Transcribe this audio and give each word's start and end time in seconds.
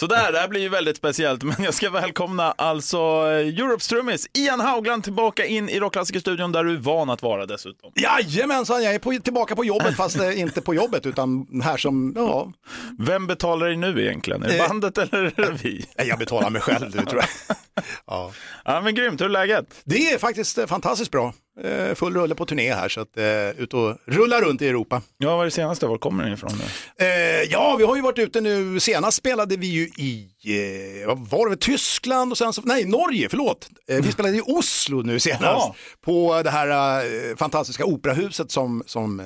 Så 0.00 0.06
där, 0.06 0.32
det 0.32 0.38
här 0.38 0.48
blir 0.48 0.60
ju 0.60 0.68
väldigt 0.68 0.96
speciellt, 0.96 1.42
men 1.42 1.56
jag 1.58 1.74
ska 1.74 1.90
välkomna 1.90 2.52
alltså 2.52 2.96
eh, 2.98 3.60
Europe 3.60 3.82
Strummis, 3.84 4.26
Ian 4.34 4.60
Haugland 4.60 5.04
tillbaka 5.04 5.46
in 5.46 5.68
i 5.68 5.80
Rockklassikerstudion 5.80 6.52
där 6.52 6.64
du 6.64 6.72
är 6.72 6.76
van 6.76 7.10
att 7.10 7.22
vara 7.22 7.46
dessutom. 7.46 7.92
Jajamensan, 7.94 8.82
jag 8.82 8.94
är 8.94 8.98
på, 8.98 9.12
tillbaka 9.24 9.56
på 9.56 9.64
jobbet 9.64 9.96
fast 9.96 10.16
eh, 10.20 10.40
inte 10.40 10.60
på 10.60 10.74
jobbet 10.74 11.06
utan 11.06 11.46
här 11.64 11.76
som, 11.76 12.12
ja, 12.16 12.52
Vem 12.98 13.26
betalar 13.26 13.66
dig 13.66 13.76
nu 13.76 14.02
egentligen? 14.04 14.42
Är 14.42 14.48
det 14.48 14.58
Eh, 14.58 14.68
bandet 14.68 14.98
eller 14.98 15.52
vi? 15.62 15.86
jag 15.96 16.18
betalar 16.18 16.50
mig 16.50 16.60
själv 16.62 16.90
det 16.90 17.04
tror 17.04 17.22
jag. 17.48 17.56
Ja. 18.06 18.32
Ja 18.64 18.80
men 18.80 18.94
grymt, 18.94 19.20
hur 19.20 19.24
är 19.26 19.30
läget? 19.30 19.66
Det 19.84 20.12
är 20.12 20.18
faktiskt 20.18 20.58
eh, 20.58 20.66
fantastiskt 20.66 21.10
bra. 21.10 21.34
Eh, 21.64 21.94
Full 21.94 22.14
rulle 22.14 22.34
på 22.34 22.46
turné 22.46 22.74
här 22.74 22.88
så 22.88 23.00
att 23.00 23.16
eh, 23.16 23.50
ut 23.62 23.74
och 23.74 23.96
rulla 24.06 24.40
runt 24.40 24.62
i 24.62 24.68
Europa. 24.68 25.02
Ja, 25.18 25.30
vad 25.30 25.40
är 25.40 25.44
det 25.44 25.50
senaste? 25.50 25.86
Var 25.86 25.98
kommer 25.98 26.24
ni 26.24 26.32
ifrån? 26.32 26.50
Eh, 26.98 27.06
ja, 27.50 27.76
vi 27.78 27.84
har 27.84 27.96
ju 27.96 28.02
varit 28.02 28.18
ute 28.18 28.40
nu, 28.40 28.80
senast 28.80 29.16
spelade 29.16 29.56
vi 29.56 29.66
ju 29.66 29.82
i, 29.86 30.28
eh, 31.04 31.14
var 31.16 31.50
det, 31.50 31.56
Tyskland 31.56 32.32
och 32.32 32.38
sen 32.38 32.52
så, 32.52 32.62
nej, 32.64 32.84
Norge, 32.84 33.28
förlåt. 33.28 33.68
Eh, 33.88 33.96
vi 34.02 34.12
spelade 34.12 34.36
i 34.36 34.40
Oslo 34.40 35.02
nu 35.02 35.20
senast. 35.20 35.42
Ja. 35.42 35.74
På 36.04 36.42
det 36.42 36.50
här 36.50 37.36
fantastiska 37.36 37.84
operahuset 37.84 38.50
som, 38.50 38.82
som 38.86 39.20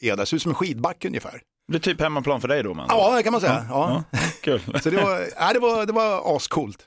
är 0.00 0.16
där, 0.16 0.24
ser 0.24 0.36
ut 0.36 0.42
som 0.42 0.50
en 0.50 0.54
skidbacke 0.54 1.08
ungefär. 1.08 1.32
Det 1.32 1.70
blir 1.70 1.80
typ 1.80 2.00
hemmaplan 2.00 2.40
för 2.40 2.48
dig 2.48 2.62
då 2.62 2.74
man. 2.74 2.86
Ja, 2.88 3.16
det 3.16 3.22
kan 3.22 3.32
man 3.32 3.40
säga. 3.40 3.66
Ja. 3.70 4.04
Kul. 4.40 4.60
Så 4.82 4.90
det 4.90 4.96
var, 4.96 5.20
ja, 5.36 5.52
det 5.52 5.58
var, 5.58 5.86
det 5.86 5.92
var 5.92 6.36
ascoolt. 6.36 6.78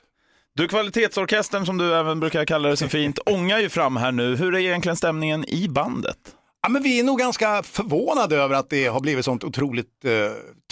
Du, 0.56 0.68
kvalitetsorkestern 0.68 1.66
som 1.66 1.78
du 1.78 1.94
även 1.94 2.20
brukar 2.20 2.44
kalla 2.44 2.68
det 2.68 2.76
så 2.76 2.88
fint, 2.88 3.18
ångar 3.26 3.58
ju 3.58 3.68
fram 3.68 3.96
här 3.96 4.12
nu. 4.12 4.36
Hur 4.36 4.54
är 4.54 4.58
egentligen 4.58 4.96
stämningen 4.96 5.44
i 5.48 5.68
bandet? 5.68 6.18
Ja, 6.62 6.68
men 6.68 6.82
vi 6.82 7.00
är 7.00 7.04
nog 7.04 7.18
ganska 7.18 7.62
förvånade 7.62 8.36
över 8.36 8.54
att 8.54 8.70
det 8.70 8.86
har 8.86 9.00
blivit 9.00 9.24
sånt 9.24 9.44
otroligt 9.44 10.04
eh, 10.04 10.10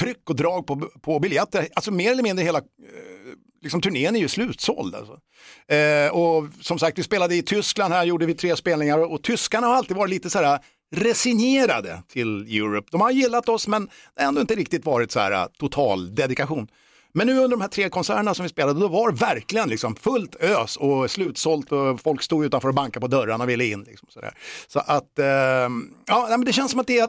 tryck 0.00 0.30
och 0.30 0.36
drag 0.36 0.66
på, 0.66 0.90
på 1.02 1.18
biljetter. 1.18 1.68
Alltså 1.74 1.90
mer 1.90 2.12
eller 2.12 2.22
mindre 2.22 2.44
hela 2.44 2.58
eh, 2.58 2.64
liksom, 3.62 3.80
turnén 3.80 4.16
är 4.16 4.20
ju 4.20 4.28
slutsåld. 4.28 4.94
Alltså. 4.94 5.18
Eh, 5.74 6.10
och 6.12 6.48
som 6.60 6.78
sagt, 6.78 6.98
vi 6.98 7.02
spelade 7.02 7.34
i 7.34 7.42
Tyskland 7.42 7.94
här, 7.94 8.04
gjorde 8.04 8.26
vi 8.26 8.34
tre 8.34 8.56
spelningar 8.56 8.98
och, 8.98 9.12
och 9.12 9.22
tyskarna 9.22 9.66
har 9.66 9.74
alltid 9.74 9.96
varit 9.96 10.10
lite 10.10 10.30
så 10.30 10.38
här 10.38 10.58
resignerade 10.96 12.02
till 12.08 12.56
Europe. 12.56 12.88
De 12.90 13.00
har 13.00 13.10
gillat 13.10 13.48
oss 13.48 13.68
men 13.68 13.88
ändå 14.20 14.40
inte 14.40 14.54
riktigt 14.54 14.84
varit 14.84 15.12
så 15.12 15.20
här 15.20 15.32
eh, 15.32 15.46
total 15.58 16.14
dedikation. 16.14 16.68
Men 17.18 17.26
nu 17.26 17.38
under 17.38 17.48
de 17.48 17.60
här 17.60 17.68
tre 17.68 17.88
konserterna 17.88 18.34
som 18.34 18.42
vi 18.42 18.48
spelade, 18.48 18.80
då 18.80 18.88
var 18.88 19.10
det 19.10 19.16
verkligen 19.16 19.68
liksom 19.68 19.96
fullt 19.96 20.36
ös 20.40 20.76
och 20.76 21.10
slutsålt 21.10 21.72
och 21.72 22.00
folk 22.00 22.22
stod 22.22 22.44
utanför 22.44 22.68
och 22.68 22.74
bankade 22.74 23.00
på 23.00 23.06
dörrarna 23.06 23.44
och 23.44 23.50
ville 23.50 23.64
in. 23.64 23.82
Liksom 23.82 24.08
sådär. 24.10 24.34
Så 24.68 24.78
att, 24.78 25.18
eh, 25.18 25.26
ja, 26.06 26.26
men 26.28 26.44
det 26.44 26.52
känns 26.52 26.70
som 26.70 26.80
att 26.80 26.86
det 26.86 26.98
är 26.98 27.08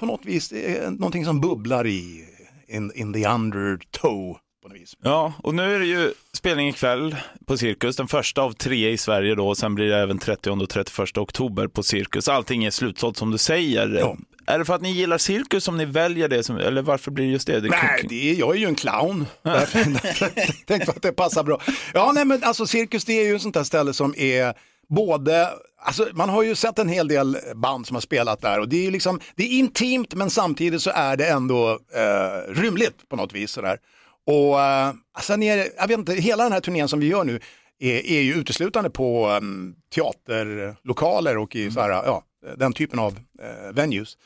på 0.00 0.06
något 0.06 0.24
vis 0.24 0.52
är 0.52 0.90
någonting 0.90 1.24
som 1.24 1.40
bubblar 1.40 1.86
i 1.86 2.24
in, 2.68 2.92
in 2.94 3.12
the 3.12 3.28
undertow 3.28 4.38
på 4.62 4.68
något 4.68 4.80
vis. 4.80 4.94
Ja, 5.02 5.32
och 5.42 5.54
nu 5.54 5.74
är 5.74 5.78
det 5.78 5.86
ju 5.86 6.12
spelning 6.32 6.68
ikväll 6.68 7.16
på 7.46 7.56
Cirkus, 7.56 7.96
den 7.96 8.08
första 8.08 8.42
av 8.42 8.52
tre 8.52 8.90
i 8.90 8.98
Sverige 8.98 9.34
då, 9.34 9.48
och 9.48 9.58
sen 9.58 9.74
blir 9.74 9.88
det 9.88 9.98
även 9.98 10.18
30 10.18 10.50
och 10.50 10.68
31 10.68 11.18
oktober 11.18 11.66
på 11.66 11.82
Cirkus. 11.82 12.28
Allting 12.28 12.64
är 12.64 12.70
slutsålt 12.70 13.16
som 13.16 13.30
du 13.30 13.38
säger. 13.38 13.88
Ja. 13.88 14.16
Är 14.48 14.58
det 14.58 14.64
för 14.64 14.74
att 14.74 14.82
ni 14.82 14.90
gillar 14.90 15.18
cirkus 15.18 15.64
som 15.64 15.76
ni 15.76 15.84
väljer 15.84 16.28
det, 16.28 16.42
som, 16.42 16.56
eller 16.56 16.82
varför 16.82 17.10
blir 17.10 17.24
det 17.24 17.32
just 17.32 17.46
det? 17.46 17.60
det 17.60 17.68
Nej, 17.68 18.06
det 18.08 18.30
är, 18.30 18.34
jag 18.34 18.54
är 18.54 18.58
ju 18.58 18.66
en 18.66 18.74
clown. 18.74 19.26
Tänkte 20.66 20.90
att 20.90 21.02
det 21.02 21.12
passar 21.12 21.42
bra. 21.42 21.60
Ja, 21.94 22.12
nej, 22.14 22.24
men 22.24 22.44
alltså 22.44 22.66
cirkus 22.66 23.04
det 23.04 23.12
är 23.12 23.24
ju 23.24 23.36
ett 23.36 23.42
sånt 23.42 23.54
där 23.54 23.64
ställe 23.64 23.92
som 23.92 24.14
är 24.16 24.54
både, 24.88 25.48
alltså 25.82 26.08
man 26.12 26.28
har 26.28 26.42
ju 26.42 26.54
sett 26.54 26.78
en 26.78 26.88
hel 26.88 27.08
del 27.08 27.38
band 27.54 27.86
som 27.86 27.96
har 27.96 28.00
spelat 28.00 28.40
där 28.40 28.60
och 28.60 28.68
det 28.68 28.76
är 28.76 28.82
ju 28.82 28.90
liksom, 28.90 29.20
det 29.36 29.42
är 29.42 29.58
intimt 29.58 30.14
men 30.14 30.30
samtidigt 30.30 30.82
så 30.82 30.90
är 30.94 31.16
det 31.16 31.28
ändå 31.28 31.70
eh, 31.94 32.52
rymligt 32.52 33.08
på 33.08 33.16
något 33.16 33.32
vis 33.32 33.50
sådär. 33.50 33.78
Och 34.26 34.60
eh, 34.60 34.92
sen 35.20 35.42
är 35.42 35.56
det, 35.56 35.70
jag 35.76 35.88
vet 35.88 35.98
inte, 35.98 36.14
hela 36.14 36.42
den 36.42 36.52
här 36.52 36.60
turnén 36.60 36.88
som 36.88 37.00
vi 37.00 37.06
gör 37.06 37.24
nu 37.24 37.40
är, 37.78 38.06
är 38.06 38.20
ju 38.20 38.34
uteslutande 38.34 38.90
på 38.90 39.28
um, 39.28 39.76
teaterlokaler 39.94 41.38
och 41.38 41.56
i 41.56 41.70
så 41.70 41.80
här, 41.80 41.90
ja, 41.90 42.24
den 42.56 42.72
typen 42.72 42.98
av 42.98 43.18
eh, 43.42 43.72
venues. 43.72 44.16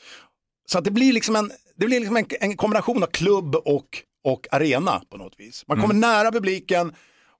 Så 0.65 0.77
att 0.77 0.83
det 0.83 0.91
blir 0.91 1.13
liksom 1.13 1.35
en, 1.35 1.51
det 1.75 1.85
blir 1.85 1.99
liksom 1.99 2.17
en, 2.17 2.25
en 2.39 2.57
kombination 2.57 3.03
av 3.03 3.07
klubb 3.07 3.55
och, 3.55 3.87
och 4.23 4.47
arena 4.51 5.01
på 5.09 5.17
något 5.17 5.33
vis. 5.37 5.63
Man 5.67 5.81
kommer 5.81 5.93
nära 5.93 6.31
publiken 6.31 6.93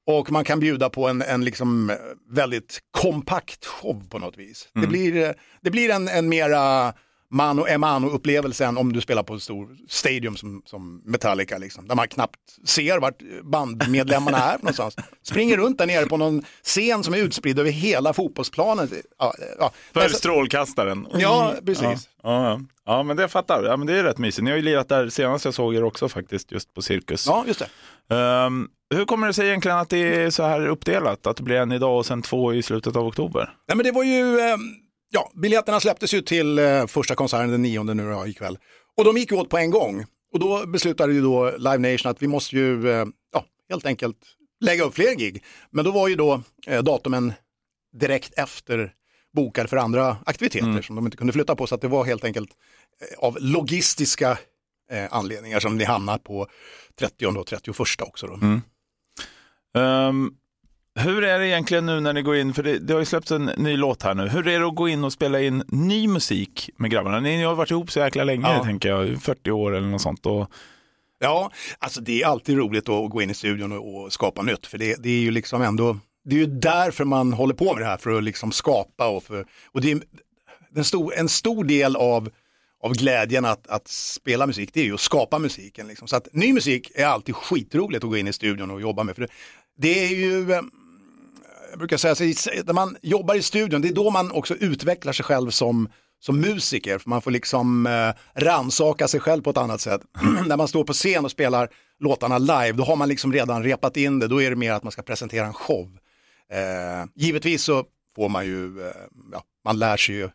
och 0.05 0.31
man 0.31 0.43
kan 0.43 0.59
bjuda 0.59 0.89
på 0.89 1.07
en, 1.07 1.21
en 1.21 1.45
liksom 1.45 1.89
eh, 1.89 1.95
väldigt 2.29 2.79
kompakt 2.91 3.65
show 3.65 4.03
på 4.09 4.19
något 4.19 4.37
vis. 4.37 4.69
Det 4.73 4.87
blir, 4.87 5.15
eh, 5.15 5.31
det 5.61 5.71
blir 5.71 5.89
en, 5.89 6.07
en 6.07 6.29
mera 6.29 6.93
mano 7.33 7.67
e 7.67 7.77
mano 7.77 8.07
upplevelse 8.07 8.65
än 8.65 8.77
om 8.77 8.93
du 8.93 9.01
spelar 9.01 9.23
på 9.23 9.33
en 9.33 9.39
stor 9.39 9.77
stadium 9.87 10.37
som, 10.37 10.61
som 10.65 11.01
Metallica, 11.05 11.57
liksom, 11.57 11.87
där 11.87 11.95
man 11.95 12.07
knappt 12.07 12.39
ser 12.65 12.99
vart 12.99 13.21
bandmedlemmarna 13.43 14.37
är 14.37 14.57
någonstans. 14.57 14.95
Springer 15.23 15.57
runt 15.57 15.77
där 15.77 15.85
nere 15.85 16.05
på 16.05 16.17
någon 16.17 16.43
scen 16.63 17.03
som 17.03 17.13
är 17.13 17.17
utspridd 17.17 17.59
över 17.59 17.71
hela 17.71 18.13
fotbollsplanen. 18.13 18.89
Ja, 19.19 19.33
ja. 19.59 19.71
För 19.93 20.09
strålkastaren. 20.09 21.07
Ja, 21.13 21.53
precis. 21.65 22.09
Ja, 22.23 22.49
ja, 22.49 22.59
ja. 22.85 23.03
men 23.03 23.17
det 23.17 23.23
jag 23.23 23.31
fattar. 23.31 23.63
Ja, 23.63 23.77
men 23.77 23.87
det 23.87 23.99
är 23.99 24.03
rätt 24.03 24.17
mysigt. 24.17 24.43
Ni 24.43 24.49
har 24.49 24.57
ju 24.57 24.63
lirat 24.63 24.89
där 24.89 25.09
senast 25.09 25.45
jag 25.45 25.53
såg 25.53 25.75
er 25.75 25.83
också 25.83 26.09
faktiskt, 26.09 26.51
just 26.51 26.73
på 26.73 26.81
Cirkus. 26.81 27.27
Ja, 27.27 27.43
just 27.47 27.59
det. 27.59 28.15
Ehm, 28.15 28.67
hur 28.95 29.05
kommer 29.05 29.27
det 29.27 29.33
sig 29.33 29.47
egentligen 29.47 29.77
att 29.77 29.89
det 29.89 30.23
är 30.23 30.29
så 30.29 30.43
här 30.43 30.67
uppdelat? 30.67 31.27
Att 31.27 31.37
det 31.37 31.43
blir 31.43 31.55
en 31.55 31.71
idag 31.71 31.97
och 31.97 32.05
sen 32.05 32.21
två 32.21 32.53
i 32.53 32.63
slutet 32.63 32.95
av 32.95 33.07
oktober? 33.07 33.55
Nej, 33.67 33.77
men 33.77 33.85
det 33.85 33.91
var 33.91 34.03
ju, 34.03 34.39
eh, 34.39 34.57
ja, 35.13 35.31
biljetterna 35.33 35.79
släpptes 35.79 36.13
ju 36.13 36.21
till 36.21 36.59
eh, 36.59 36.87
första 36.87 37.15
konserten 37.15 37.51
den 37.51 37.61
9 37.61 37.83
nu 37.83 38.29
ikväll. 38.29 38.57
Och 38.97 39.03
de 39.03 39.17
gick 39.17 39.31
ju 39.31 39.37
åt 39.37 39.49
på 39.49 39.57
en 39.57 39.71
gång. 39.71 40.05
Och 40.33 40.39
då 40.39 40.65
beslutade 40.65 41.13
ju 41.13 41.21
då 41.21 41.51
Live 41.57 41.77
Nation 41.77 42.11
att 42.11 42.21
vi 42.21 42.27
måste 42.27 42.55
ju, 42.55 42.91
eh, 42.91 43.05
ja, 43.33 43.45
helt 43.69 43.85
enkelt 43.85 44.17
lägga 44.59 44.83
upp 44.83 44.95
fler 44.95 45.15
gig. 45.15 45.43
Men 45.71 45.85
då 45.85 45.91
var 45.91 46.07
ju 46.07 46.15
då 46.15 46.41
eh, 46.67 46.83
datumen 46.83 47.33
direkt 47.97 48.33
efter 48.33 48.93
bokade 49.35 49.69
för 49.69 49.77
andra 49.77 50.17
aktiviteter 50.25 50.81
som 50.81 50.95
de 50.95 51.05
inte 51.05 51.17
kunde 51.17 51.33
flytta 51.33 51.55
på. 51.55 51.67
Så 51.67 51.75
att 51.75 51.81
det 51.81 51.87
var 51.87 52.05
helt 52.05 52.23
enkelt 52.23 52.49
av 53.17 53.37
logistiska 53.39 54.37
anledningar 55.09 55.59
som 55.59 55.77
ni 55.77 55.83
hamnar 55.83 56.17
på 56.17 56.47
30 56.99 57.25
och 57.25 57.47
31 57.47 58.01
också. 58.01 58.27
Då. 58.27 58.39
Ehm, 59.79 60.31
hur 60.99 61.23
är 61.23 61.39
det 61.39 61.47
egentligen 61.47 61.85
nu 61.85 61.99
när 61.99 62.13
ni 62.13 62.21
går 62.21 62.35
in, 62.35 62.53
för 62.53 62.63
det, 62.63 62.79
det 62.79 62.93
har 62.93 62.99
ju 62.99 63.05
släppts 63.05 63.31
en 63.31 63.45
ny 63.45 63.77
låt 63.77 64.03
här 64.03 64.15
nu. 64.15 64.27
Hur 64.27 64.47
är 64.47 64.59
det 64.59 64.67
att 64.67 64.75
gå 64.75 64.87
in 64.89 65.03
och 65.03 65.13
spela 65.13 65.41
in 65.41 65.63
ny 65.67 66.07
musik 66.07 66.69
med 66.77 66.91
grabbarna? 66.91 67.19
Ni 67.19 67.43
har 67.43 67.55
varit 67.55 67.71
ihop 67.71 67.91
så 67.91 67.99
jäkla 67.99 68.23
länge, 68.23 68.47
Ja. 68.53 68.63
tänker 68.63 68.89
jag, 68.89 69.21
40 69.21 69.51
år 69.51 69.75
eller 69.75 69.87
något 69.87 70.01
sånt. 70.01 70.25
Och, 70.25 70.51
Ja, 71.19 71.51
alltså 71.79 72.01
det 72.01 72.21
är 72.21 72.27
alltid 72.27 72.57
roligt 72.57 72.89
att 72.89 73.09
gå 73.09 73.21
in 73.21 73.29
i 73.29 73.33
studion 73.33 73.71
och, 73.71 74.03
och 74.03 74.13
skapa 74.13 74.41
nytt, 74.41 74.65
för 74.65 74.77
det, 74.77 75.03
det 75.03 75.09
är 75.09 75.19
ju 75.19 75.31
liksom 75.31 75.61
ändå, 75.61 75.97
det 76.25 76.35
är 76.35 76.39
ju 76.39 76.45
därför 76.45 77.05
man 77.05 77.33
håller 77.33 77.53
på 77.53 77.73
med 77.73 77.81
det 77.81 77.85
här, 77.87 77.97
för 77.97 78.17
att 78.17 78.23
liksom 78.23 78.51
skapa 78.51 79.07
och 79.07 79.23
för, 79.23 79.45
och 79.71 79.81
det 79.81 79.91
är 79.91 80.01
en 80.75 80.83
stor, 80.83 81.13
en 81.15 81.29
stor 81.29 81.63
del 81.63 81.95
av, 81.95 82.29
av 82.83 82.93
glädjen 82.93 83.45
att, 83.45 83.67
att 83.67 83.87
spela 83.87 84.47
musik, 84.47 84.69
det 84.73 84.79
är 84.81 84.85
ju 84.85 84.93
att 84.93 84.99
skapa 84.99 85.39
musiken. 85.39 85.87
Liksom. 85.87 86.07
Så 86.07 86.15
att 86.15 86.27
ny 86.33 86.53
musik 86.53 86.91
är 86.95 87.05
alltid 87.05 87.35
skitroligt 87.35 88.03
att 88.03 88.09
gå 88.09 88.17
in 88.17 88.27
i 88.27 88.33
studion 88.33 88.71
och 88.71 88.81
jobba 88.81 89.03
med, 89.03 89.15
för 89.15 89.21
det, 89.21 89.29
det 89.77 90.05
är 90.05 90.15
ju, 90.15 90.51
eh, 90.53 90.61
jag 91.73 91.79
brukar 91.79 91.97
säga, 91.97 92.15
så 92.15 92.23
i- 92.23 92.35
när 92.65 92.73
man 92.73 92.97
jobbar 93.01 93.35
i 93.35 93.41
studion, 93.41 93.81
det 93.81 93.87
är 93.87 93.93
då 93.93 94.09
man 94.09 94.31
också 94.31 94.55
utvecklar 94.55 95.13
sig 95.13 95.25
själv 95.25 95.49
som, 95.49 95.89
som 96.19 96.39
musiker. 96.39 96.97
För 96.97 97.09
man 97.09 97.21
får 97.21 97.31
liksom 97.31 97.85
eh, 97.87 98.41
ransaka 98.43 99.07
sig 99.07 99.19
själv 99.19 99.41
på 99.41 99.49
ett 99.49 99.57
annat 99.57 99.81
sätt. 99.81 100.01
när 100.47 100.57
man 100.57 100.67
står 100.67 100.83
på 100.83 100.93
scen 100.93 101.25
och 101.25 101.31
spelar 101.31 101.69
låtarna 101.99 102.37
live, 102.37 102.71
då 102.71 102.83
har 102.83 102.95
man 102.95 103.09
liksom 103.09 103.33
redan 103.33 103.63
repat 103.63 103.97
in 103.97 104.19
det. 104.19 104.27
Då 104.27 104.41
är 104.41 104.49
det 104.49 104.55
mer 104.55 104.71
att 104.71 104.83
man 104.83 104.91
ska 104.91 105.01
presentera 105.01 105.45
en 105.45 105.53
show. 105.53 105.97
Eh, 106.51 107.05
givetvis 107.15 107.63
så 107.63 107.85
får 108.15 108.29
man 108.29 108.45
ju, 108.45 108.81
eh, 108.87 108.93
ja, 109.31 109.43
man 109.65 109.79
lär 109.79 109.97
sig 109.97 110.15
ju 110.15 110.29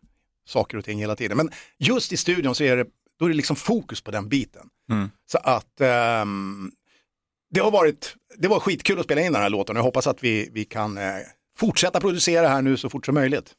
saker 0.48 0.78
och 0.78 0.84
ting 0.84 0.98
hela 0.98 1.16
tiden. 1.16 1.36
Men 1.36 1.50
just 1.78 2.12
i 2.12 2.16
studion 2.16 2.54
så 2.54 2.64
är 2.64 2.76
det, 2.76 2.86
då 3.18 3.24
är 3.24 3.28
det 3.28 3.36
liksom 3.36 3.56
fokus 3.56 4.00
på 4.00 4.10
den 4.10 4.28
biten. 4.28 4.66
Så 5.32 5.38
att 5.38 5.80
ehm, 5.80 6.70
det 7.54 7.60
har 7.60 7.70
varit, 7.70 8.14
det 8.38 8.48
var 8.48 8.60
skitkul 8.60 8.98
att 8.98 9.04
spela 9.04 9.20
in 9.20 9.32
den 9.32 9.42
här 9.42 9.50
låten 9.50 9.76
och 9.76 9.78
jag 9.78 9.84
hoppas 9.84 10.06
att 10.06 10.24
vi, 10.24 10.50
vi 10.52 10.64
kan 10.64 10.98
eh, 10.98 11.04
fortsätta 11.58 12.00
producera 12.00 12.48
här 12.48 12.62
nu 12.62 12.76
så 12.76 12.88
fort 12.90 13.06
som 13.06 13.14
möjligt. 13.14 13.52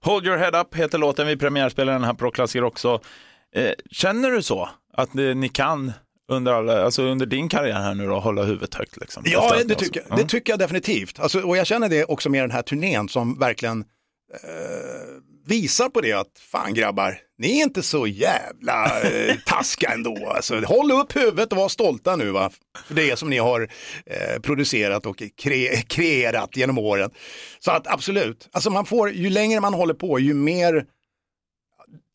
Hold 0.00 0.26
your 0.26 0.36
head 0.36 0.60
up 0.60 0.74
heter 0.74 0.98
låten, 0.98 1.26
vi 1.26 1.36
premiärspelar 1.36 1.92
den 1.92 2.04
här 2.04 2.14
på 2.14 2.24
Rockklassiker 2.24 2.64
också. 2.64 3.00
Eh, 3.56 3.72
känner 3.90 4.30
du 4.30 4.42
så? 4.42 4.68
Att 4.92 5.14
eh, 5.14 5.22
ni 5.22 5.48
kan 5.48 5.92
under, 6.32 6.52
alla, 6.52 6.84
alltså 6.84 7.02
under 7.02 7.26
din 7.26 7.48
karriär 7.48 7.80
här 7.80 7.94
nu 7.94 8.06
då, 8.06 8.20
hålla 8.20 8.42
huvudet 8.42 8.74
högt? 8.74 8.96
Liksom, 9.00 9.22
Ja, 9.26 9.56
det 9.64 9.74
tycker, 9.74 10.00
alltså. 10.00 10.16
det 10.16 10.24
tycker 10.28 10.52
jag 10.52 10.58
definitivt. 10.58 11.20
Alltså, 11.20 11.40
och 11.40 11.56
jag 11.56 11.66
känner 11.66 11.88
det 11.88 12.04
också 12.04 12.28
med 12.30 12.42
den 12.42 12.50
här 12.50 12.62
turnén 12.62 13.08
som 13.08 13.38
verkligen 13.38 13.84
eh, 14.34 14.40
visar 15.50 15.88
på 15.88 16.00
det 16.00 16.12
att 16.12 16.38
fan 16.38 16.74
grabbar, 16.74 17.18
ni 17.38 17.58
är 17.58 17.62
inte 17.62 17.82
så 17.82 18.06
jävla 18.06 19.00
eh, 19.02 19.36
taskiga 19.46 19.90
ändå. 19.90 20.32
Alltså, 20.34 20.60
håll 20.60 20.92
upp 20.92 21.16
huvudet 21.16 21.52
och 21.52 21.58
var 21.58 21.68
stolta 21.68 22.16
nu 22.16 22.30
va? 22.30 22.50
för 22.86 22.94
det 22.94 23.18
som 23.18 23.30
ni 23.30 23.38
har 23.38 23.68
eh, 24.06 24.40
producerat 24.40 25.06
och 25.06 25.22
kre 25.36 25.76
kreerat 25.76 26.56
genom 26.56 26.78
åren. 26.78 27.10
Så 27.58 27.70
att 27.70 27.86
absolut, 27.86 28.48
alltså 28.52 28.70
man 28.70 28.86
får, 28.86 29.10
ju 29.10 29.30
längre 29.30 29.60
man 29.60 29.74
håller 29.74 29.94
på, 29.94 30.18
ju 30.18 30.34
mer 30.34 30.84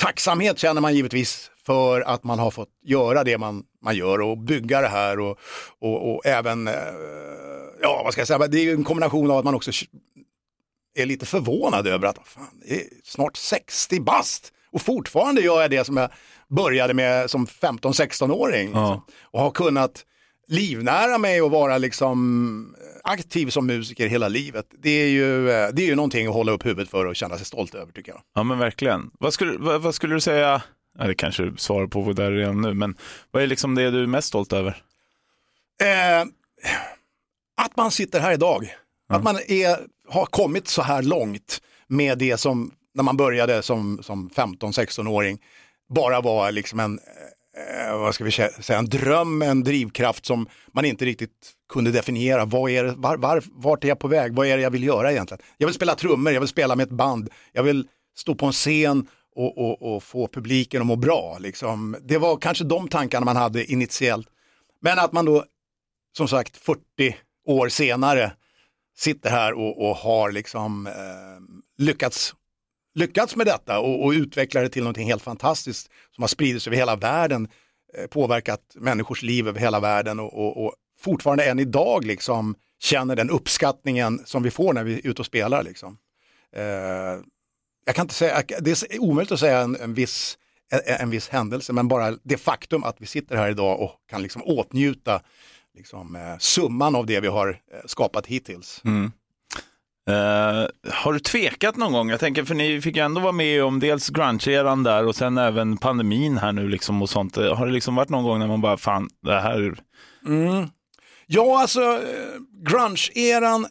tacksamhet 0.01 0.59
känner 0.59 0.81
man 0.81 0.95
givetvis 0.95 1.51
för 1.65 2.01
att 2.01 2.23
man 2.23 2.39
har 2.39 2.51
fått 2.51 2.69
göra 2.83 3.23
det 3.23 3.37
man, 3.37 3.63
man 3.83 3.95
gör 3.95 4.21
och 4.21 4.37
bygga 4.37 4.81
det 4.81 4.87
här 4.87 5.19
och, 5.19 5.39
och, 5.79 6.13
och 6.13 6.25
även, 6.25 6.67
eh, 6.67 6.73
ja 7.81 8.01
vad 8.03 8.13
ska 8.13 8.21
jag 8.21 8.27
säga, 8.27 8.47
det 8.47 8.59
är 8.59 8.63
ju 8.63 8.71
en 8.71 8.83
kombination 8.83 9.31
av 9.31 9.37
att 9.37 9.45
man 9.45 9.55
också 9.55 9.71
är 10.95 11.05
lite 11.05 11.25
förvånad 11.25 11.87
över 11.87 12.07
att 12.07 12.17
fan, 12.25 12.61
det 12.67 12.75
är 12.75 12.83
snart 13.03 13.37
60 13.37 13.99
bast 13.99 14.51
och 14.71 14.81
fortfarande 14.81 15.41
gör 15.41 15.61
jag 15.61 15.71
det 15.71 15.85
som 15.85 15.97
jag 15.97 16.09
började 16.47 16.93
med 16.93 17.29
som 17.29 17.45
15-16-åring. 17.45 18.71
Ja. 18.73 18.93
Liksom. 18.93 19.01
Och 19.21 19.39
har 19.39 19.51
kunnat 19.51 20.05
livnära 20.47 21.17
mig 21.17 21.41
och 21.41 21.51
vara 21.51 21.77
liksom 21.77 22.75
aktiv 23.03 23.47
som 23.47 23.67
musiker 23.67 24.07
hela 24.07 24.27
livet. 24.27 24.65
Det 24.71 24.89
är, 24.89 25.07
ju, 25.07 25.49
eh, 25.49 25.69
det 25.73 25.81
är 25.81 25.85
ju 25.85 25.95
någonting 25.95 26.27
att 26.27 26.33
hålla 26.33 26.51
upp 26.51 26.65
huvudet 26.65 26.89
för 26.89 27.05
och 27.05 27.15
känna 27.15 27.37
sig 27.37 27.45
stolt 27.45 27.75
över 27.75 27.91
tycker 27.91 28.11
jag. 28.11 28.21
Ja 28.35 28.43
men 28.43 28.59
verkligen. 28.59 29.11
Vad 29.19 29.33
skulle, 29.33 29.57
vad, 29.57 29.81
vad 29.81 29.95
skulle 29.95 30.13
du 30.13 30.19
säga, 30.19 30.61
ja, 30.97 31.07
det 31.07 31.15
kanske 31.15 31.43
du 31.43 31.57
svarar 31.57 31.87
på 31.87 32.13
där 32.13 32.31
redan 32.31 32.61
nu, 32.61 32.73
men 32.73 32.95
vad 33.31 33.43
är 33.43 33.47
liksom 33.47 33.75
det 33.75 33.91
du 33.91 34.03
är 34.03 34.07
mest 34.07 34.27
stolt 34.27 34.53
över? 34.53 34.83
Eh, 35.81 36.21
att 37.61 37.77
man 37.77 37.91
sitter 37.91 38.19
här 38.19 38.33
idag. 38.33 38.75
Att 39.07 39.23
man 39.23 39.35
är, 39.47 39.77
har 40.07 40.25
kommit 40.25 40.67
så 40.67 40.81
här 40.81 41.01
långt 41.01 41.61
med 41.87 42.17
det 42.17 42.37
som 42.37 42.71
när 42.93 43.03
man 43.03 43.17
började 43.17 43.61
som, 43.61 44.03
som 44.03 44.29
15-16-åring 44.29 45.41
bara 45.89 46.21
var 46.21 46.51
liksom 46.51 46.79
en, 46.79 46.99
eh, 47.57 47.97
vad 47.97 48.15
ska 48.15 48.23
vi 48.23 48.31
säga, 48.31 48.79
en 48.79 48.89
dröm, 48.89 49.41
en 49.41 49.63
drivkraft 49.63 50.25
som 50.25 50.47
man 50.73 50.85
inte 50.85 51.05
riktigt 51.05 51.51
kunde 51.69 51.91
definiera. 51.91 52.45
Vad 52.45 52.71
är 52.71 52.83
det, 52.83 52.93
var, 52.97 53.17
var, 53.17 53.43
vart 53.51 53.83
är 53.83 53.87
jag 53.87 53.99
på 53.99 54.07
väg? 54.07 54.33
Vad 54.33 54.47
är 54.47 54.57
det 54.57 54.63
jag 54.63 54.71
vill 54.71 54.83
göra 54.83 55.11
egentligen? 55.11 55.43
Jag 55.57 55.67
vill 55.67 55.75
spela 55.75 55.95
trummor, 55.95 56.33
jag 56.33 56.39
vill 56.39 56.49
spela 56.49 56.75
med 56.75 56.83
ett 56.83 56.89
band, 56.89 57.29
jag 57.51 57.63
vill 57.63 57.87
stå 58.17 58.35
på 58.35 58.45
en 58.45 58.51
scen 58.51 59.07
och, 59.35 59.57
och, 59.57 59.95
och 59.95 60.03
få 60.03 60.27
publiken 60.27 60.81
att 60.81 60.87
må 60.87 60.95
bra. 60.95 61.37
Liksom. 61.39 61.95
Det 62.01 62.17
var 62.17 62.37
kanske 62.37 62.63
de 62.63 62.87
tankarna 62.87 63.25
man 63.25 63.35
hade 63.35 63.71
initiellt. 63.71 64.27
Men 64.81 64.99
att 64.99 65.11
man 65.11 65.25
då, 65.25 65.45
som 66.17 66.27
sagt, 66.27 66.57
40 66.57 66.81
år 67.45 67.69
senare 67.69 68.31
sitter 68.97 69.29
här 69.29 69.53
och, 69.53 69.89
och 69.89 69.95
har 69.95 70.31
liksom 70.31 70.87
eh, 70.87 70.93
lyckats, 71.77 72.35
lyckats 72.95 73.35
med 73.35 73.47
detta 73.47 73.79
och, 73.79 74.05
och 74.05 74.11
utvecklar 74.11 74.61
det 74.61 74.69
till 74.69 74.83
någonting 74.83 75.07
helt 75.07 75.23
fantastiskt 75.23 75.89
som 76.15 76.21
har 76.21 76.27
spridits 76.27 76.67
över 76.67 76.77
hela 76.77 76.95
världen, 76.95 77.47
eh, 77.97 78.07
påverkat 78.07 78.61
människors 78.75 79.21
liv 79.23 79.47
över 79.47 79.59
hela 79.59 79.79
världen 79.79 80.19
och, 80.19 80.33
och, 80.33 80.65
och 80.65 80.73
fortfarande 80.99 81.45
än 81.45 81.59
idag 81.59 82.05
liksom 82.05 82.55
känner 82.79 83.15
den 83.15 83.29
uppskattningen 83.29 84.21
som 84.25 84.43
vi 84.43 84.51
får 84.51 84.73
när 84.73 84.83
vi 84.83 84.93
är 84.93 85.07
ute 85.07 85.21
och 85.21 85.25
spelar. 85.25 85.63
Liksom. 85.63 85.97
Eh, 86.55 86.63
jag 87.85 87.95
kan 87.95 88.03
inte 88.03 88.13
säga, 88.13 88.43
det 88.61 88.71
är 88.71 88.99
omöjligt 89.01 89.31
att 89.31 89.39
säga 89.39 89.59
en, 89.59 89.75
en, 89.75 89.93
viss, 89.93 90.37
en, 90.71 90.81
en 90.99 91.09
viss 91.09 91.29
händelse, 91.29 91.73
men 91.73 91.87
bara 91.87 92.17
det 92.23 92.37
faktum 92.37 92.83
att 92.83 93.01
vi 93.01 93.05
sitter 93.05 93.35
här 93.35 93.49
idag 93.49 93.81
och 93.81 93.91
kan 94.09 94.21
liksom 94.21 94.43
åtnjuta 94.43 95.21
liksom, 95.75 96.15
eh, 96.15 96.37
summan 96.39 96.95
av 96.95 97.05
det 97.05 97.19
vi 97.19 97.27
har 97.27 97.47
eh, 97.49 97.79
skapat 97.85 98.25
hittills. 98.27 98.81
Eh, 100.09 100.67
har 100.93 101.13
du 101.13 101.19
tvekat 101.19 101.77
någon 101.77 101.93
gång? 101.93 102.09
Jag 102.09 102.19
tänker, 102.19 102.43
för 102.43 102.55
ni 102.55 102.81
fick 102.81 102.95
ju 102.95 103.01
ändå 103.03 103.21
vara 103.21 103.31
med 103.31 103.63
om 103.63 103.79
dels 103.79 104.09
grunge-eran 104.09 104.83
där 104.83 105.05
och 105.07 105.15
sen 105.15 105.37
även 105.37 105.77
pandemin 105.77 106.37
här 106.37 106.51
nu 106.51 106.67
liksom 106.69 107.01
och 107.01 107.09
sånt. 107.09 107.37
Eh, 107.37 107.55
Har 107.55 107.65
det 107.65 107.71
liksom 107.73 107.95
varit 107.95 108.09
någon 108.09 108.23
gång 108.23 108.39
när 108.39 108.47
man 108.47 108.61
bara, 108.61 108.77
fan, 108.77 109.09
det 109.21 109.39
här, 109.41 109.75
Ja, 111.27 111.61
alltså 111.61 111.99
grunge-eran, 112.69 113.65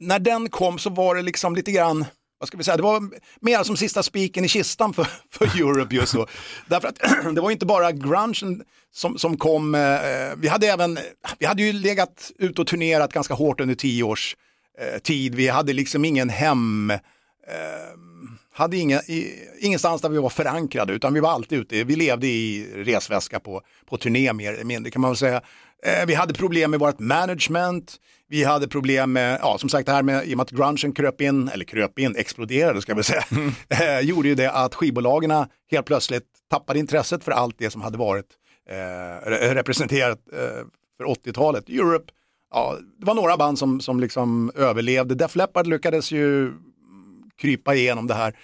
när 0.00 0.18
den 0.18 0.48
kom 0.48 0.78
så 0.78 0.90
var 0.90 1.14
det 1.14 1.22
liksom 1.22 1.54
lite 1.54 1.72
grann, 1.72 2.04
vad 2.38 2.48
ska 2.48 2.56
vi 2.56 2.64
säga, 2.64 2.76
det 2.76 2.82
var 2.82 3.02
mer 3.40 3.62
som 3.62 3.76
sista 3.76 4.02
spiken 4.02 4.44
i 4.44 4.48
kistan 4.48 4.92
för, 4.92 5.06
för 5.30 5.44
Europe 5.44 5.94
just 5.94 6.14
då. 6.14 6.26
Därför 6.66 6.88
att 6.88 6.98
det 7.34 7.40
var 7.40 7.50
inte 7.50 7.66
bara 7.66 7.92
grungen 7.92 8.62
som, 8.92 9.18
som 9.18 9.36
kom, 9.36 9.74
eh, 9.74 9.80
vi 10.36 10.48
hade 10.48 10.66
även, 10.66 10.98
vi 11.38 11.46
hade 11.46 11.62
ju 11.62 11.72
legat 11.72 12.32
ute 12.38 12.60
och 12.60 12.66
turnerat 12.66 13.12
ganska 13.12 13.34
hårt 13.34 13.60
under 13.60 13.74
tio 13.74 14.02
års 14.02 14.36
eh, 14.80 14.98
tid. 14.98 15.34
Vi 15.34 15.48
hade 15.48 15.72
liksom 15.72 16.04
ingen 16.04 16.28
hem, 16.28 16.90
eh, 16.90 16.98
hade 18.52 18.76
inga, 18.76 19.02
i, 19.02 19.34
ingenstans 19.60 20.02
där 20.02 20.08
vi 20.08 20.18
var 20.18 20.30
förankrade 20.30 20.92
utan 20.92 21.14
vi 21.14 21.20
var 21.20 21.30
alltid 21.30 21.58
ute. 21.58 21.84
Vi 21.84 21.96
levde 21.96 22.26
i 22.26 22.70
resväska 22.74 23.40
på, 23.40 23.62
på 23.86 23.96
turné 23.96 24.32
mer 24.32 24.52
eller 24.52 24.64
mindre 24.64 24.90
kan 24.90 25.02
man 25.02 25.10
väl 25.10 25.18
säga. 25.18 25.42
Eh, 25.84 26.06
vi 26.06 26.14
hade 26.14 26.34
problem 26.34 26.70
med 26.70 26.80
vårt 26.80 26.98
management. 26.98 27.96
Vi 28.28 28.44
hade 28.44 28.68
problem 28.68 29.12
med, 29.12 29.38
ja 29.42 29.58
som 29.58 29.68
sagt 29.68 29.86
det 29.86 29.92
här 29.92 30.02
med, 30.02 30.28
i 30.28 30.34
och 30.34 30.36
med 30.36 30.44
att 30.44 30.50
grungen 30.50 30.92
kröp 30.92 31.20
in, 31.20 31.48
eller 31.48 31.64
kröp 31.64 31.98
in, 31.98 32.16
exploderade 32.16 32.82
ska 32.82 32.94
vi 32.94 33.02
säga, 33.02 33.24
eh, 33.68 34.00
gjorde 34.00 34.28
ju 34.28 34.34
det 34.34 34.50
att 34.52 34.74
skivbolagen 34.74 35.46
helt 35.70 35.86
plötsligt 35.86 36.24
tappade 36.50 36.78
intresset 36.78 37.24
för 37.24 37.32
allt 37.32 37.54
det 37.58 37.70
som 37.70 37.80
hade 37.82 37.98
varit 37.98 38.26
eh, 38.70 39.30
re- 39.30 39.54
representerat 39.54 40.18
eh, 40.32 40.64
för 40.96 41.04
80-talet. 41.04 41.68
Europe, 41.68 42.12
ja, 42.52 42.76
det 42.98 43.06
var 43.06 43.14
några 43.14 43.36
band 43.36 43.58
som, 43.58 43.80
som 43.80 44.00
liksom 44.00 44.52
överlevde. 44.54 45.14
Def 45.14 45.36
Leppard 45.36 45.66
lyckades 45.66 46.12
ju 46.12 46.52
krypa 47.40 47.74
igenom 47.74 48.06
det 48.06 48.14
här 48.14 48.36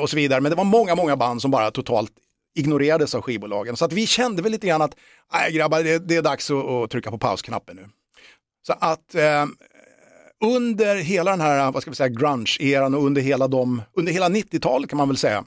och 0.00 0.10
så 0.10 0.16
vidare. 0.16 0.40
Men 0.40 0.50
det 0.50 0.56
var 0.56 0.64
många, 0.64 0.94
många 0.94 1.16
band 1.16 1.42
som 1.42 1.50
bara 1.50 1.70
totalt 1.70 2.12
ignorerades 2.60 3.14
av 3.14 3.22
skivbolagen. 3.22 3.76
Så 3.76 3.84
att 3.84 3.92
vi 3.92 4.06
kände 4.06 4.42
väl 4.42 4.52
lite 4.52 4.66
grann 4.66 4.82
att, 4.82 4.96
nej 5.32 5.52
grabbar, 5.52 5.82
det, 5.82 5.98
det 5.98 6.16
är 6.16 6.22
dags 6.22 6.50
att, 6.50 6.64
att 6.64 6.90
trycka 6.90 7.10
på 7.10 7.18
pausknappen 7.18 7.76
nu. 7.76 7.88
Så 8.66 8.72
att 8.72 9.14
eh, 9.14 9.46
under 10.44 10.96
hela 10.96 11.30
den 11.30 11.40
här, 11.40 11.72
vad 11.72 11.82
ska 11.82 11.90
vi 11.90 11.96
säga, 11.96 12.08
grunge-eran 12.08 12.94
och 12.94 13.04
under 13.04 13.22
hela, 13.22 13.48
de, 13.48 13.82
under 13.96 14.12
hela 14.12 14.28
90-talet 14.28 14.90
kan 14.90 14.96
man 14.96 15.08
väl 15.08 15.16
säga, 15.16 15.44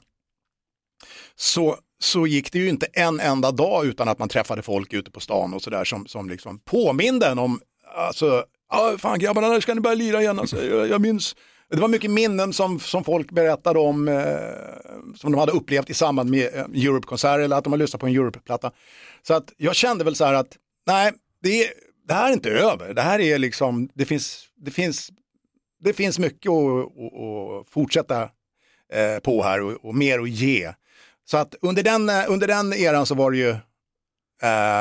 så, 1.36 1.76
så 2.02 2.26
gick 2.26 2.52
det 2.52 2.58
ju 2.58 2.68
inte 2.68 2.86
en 2.92 3.20
enda 3.20 3.50
dag 3.50 3.86
utan 3.86 4.08
att 4.08 4.18
man 4.18 4.28
träffade 4.28 4.62
folk 4.62 4.92
ute 4.92 5.10
på 5.10 5.20
stan 5.20 5.54
och 5.54 5.62
sådär 5.62 5.84
som, 5.84 6.06
som 6.06 6.30
liksom 6.30 6.58
påminde 6.58 7.26
en 7.26 7.38
om, 7.38 7.60
alltså, 7.96 8.44
ah, 8.68 8.98
fan 8.98 9.18
grabbarna, 9.18 9.48
när 9.48 9.60
ska 9.60 9.74
ni 9.74 9.80
börja 9.80 9.94
lira 9.94 10.20
igen? 10.20 10.38
Alltså, 10.38 10.64
jag, 10.64 10.88
jag 10.88 11.00
minns, 11.00 11.36
det 11.74 11.80
var 11.80 11.88
mycket 11.88 12.10
minnen 12.10 12.52
som, 12.52 12.80
som 12.80 13.04
folk 13.04 13.30
berättade 13.30 13.78
om, 13.78 14.08
eh, 14.08 15.14
som 15.16 15.32
de 15.32 15.38
hade 15.38 15.52
upplevt 15.52 15.90
i 15.90 15.94
samband 15.94 16.30
med 16.30 16.54
eh, 16.54 16.84
Europe-konserter 16.86 17.38
eller 17.38 17.56
att 17.56 17.64
de 17.64 17.72
har 17.72 17.78
lyssnat 17.78 18.00
på 18.00 18.06
en 18.06 18.14
Europe-platta. 18.14 18.72
Så 19.22 19.34
att 19.34 19.52
jag 19.56 19.74
kände 19.74 20.04
väl 20.04 20.16
så 20.16 20.24
här 20.24 20.34
att, 20.34 20.56
nej, 20.86 21.12
det, 21.42 21.64
är, 21.64 21.70
det 22.08 22.14
här 22.14 22.28
är 22.28 22.32
inte 22.32 22.50
över. 22.50 22.94
Det 22.94 23.02
här 23.02 23.20
är 23.20 23.38
liksom, 23.38 23.88
det 23.94 24.04
finns, 24.04 24.44
det 24.56 24.70
finns, 24.70 25.10
det 25.84 25.92
finns 25.92 26.18
mycket 26.18 26.50
att, 26.50 26.84
att, 26.84 27.20
att 27.20 27.68
fortsätta 27.68 28.22
eh, 28.92 29.18
på 29.22 29.42
här 29.42 29.60
och, 29.60 29.84
och 29.84 29.94
mer 29.94 30.18
att 30.18 30.30
ge. 30.30 30.72
Så 31.24 31.36
att 31.36 31.54
under 31.60 31.82
den, 31.82 32.08
eh, 32.08 32.24
under 32.28 32.46
den 32.46 32.72
eran 32.72 33.06
så 33.06 33.14
var 33.14 33.30
det 33.30 33.36
ju, 33.36 33.56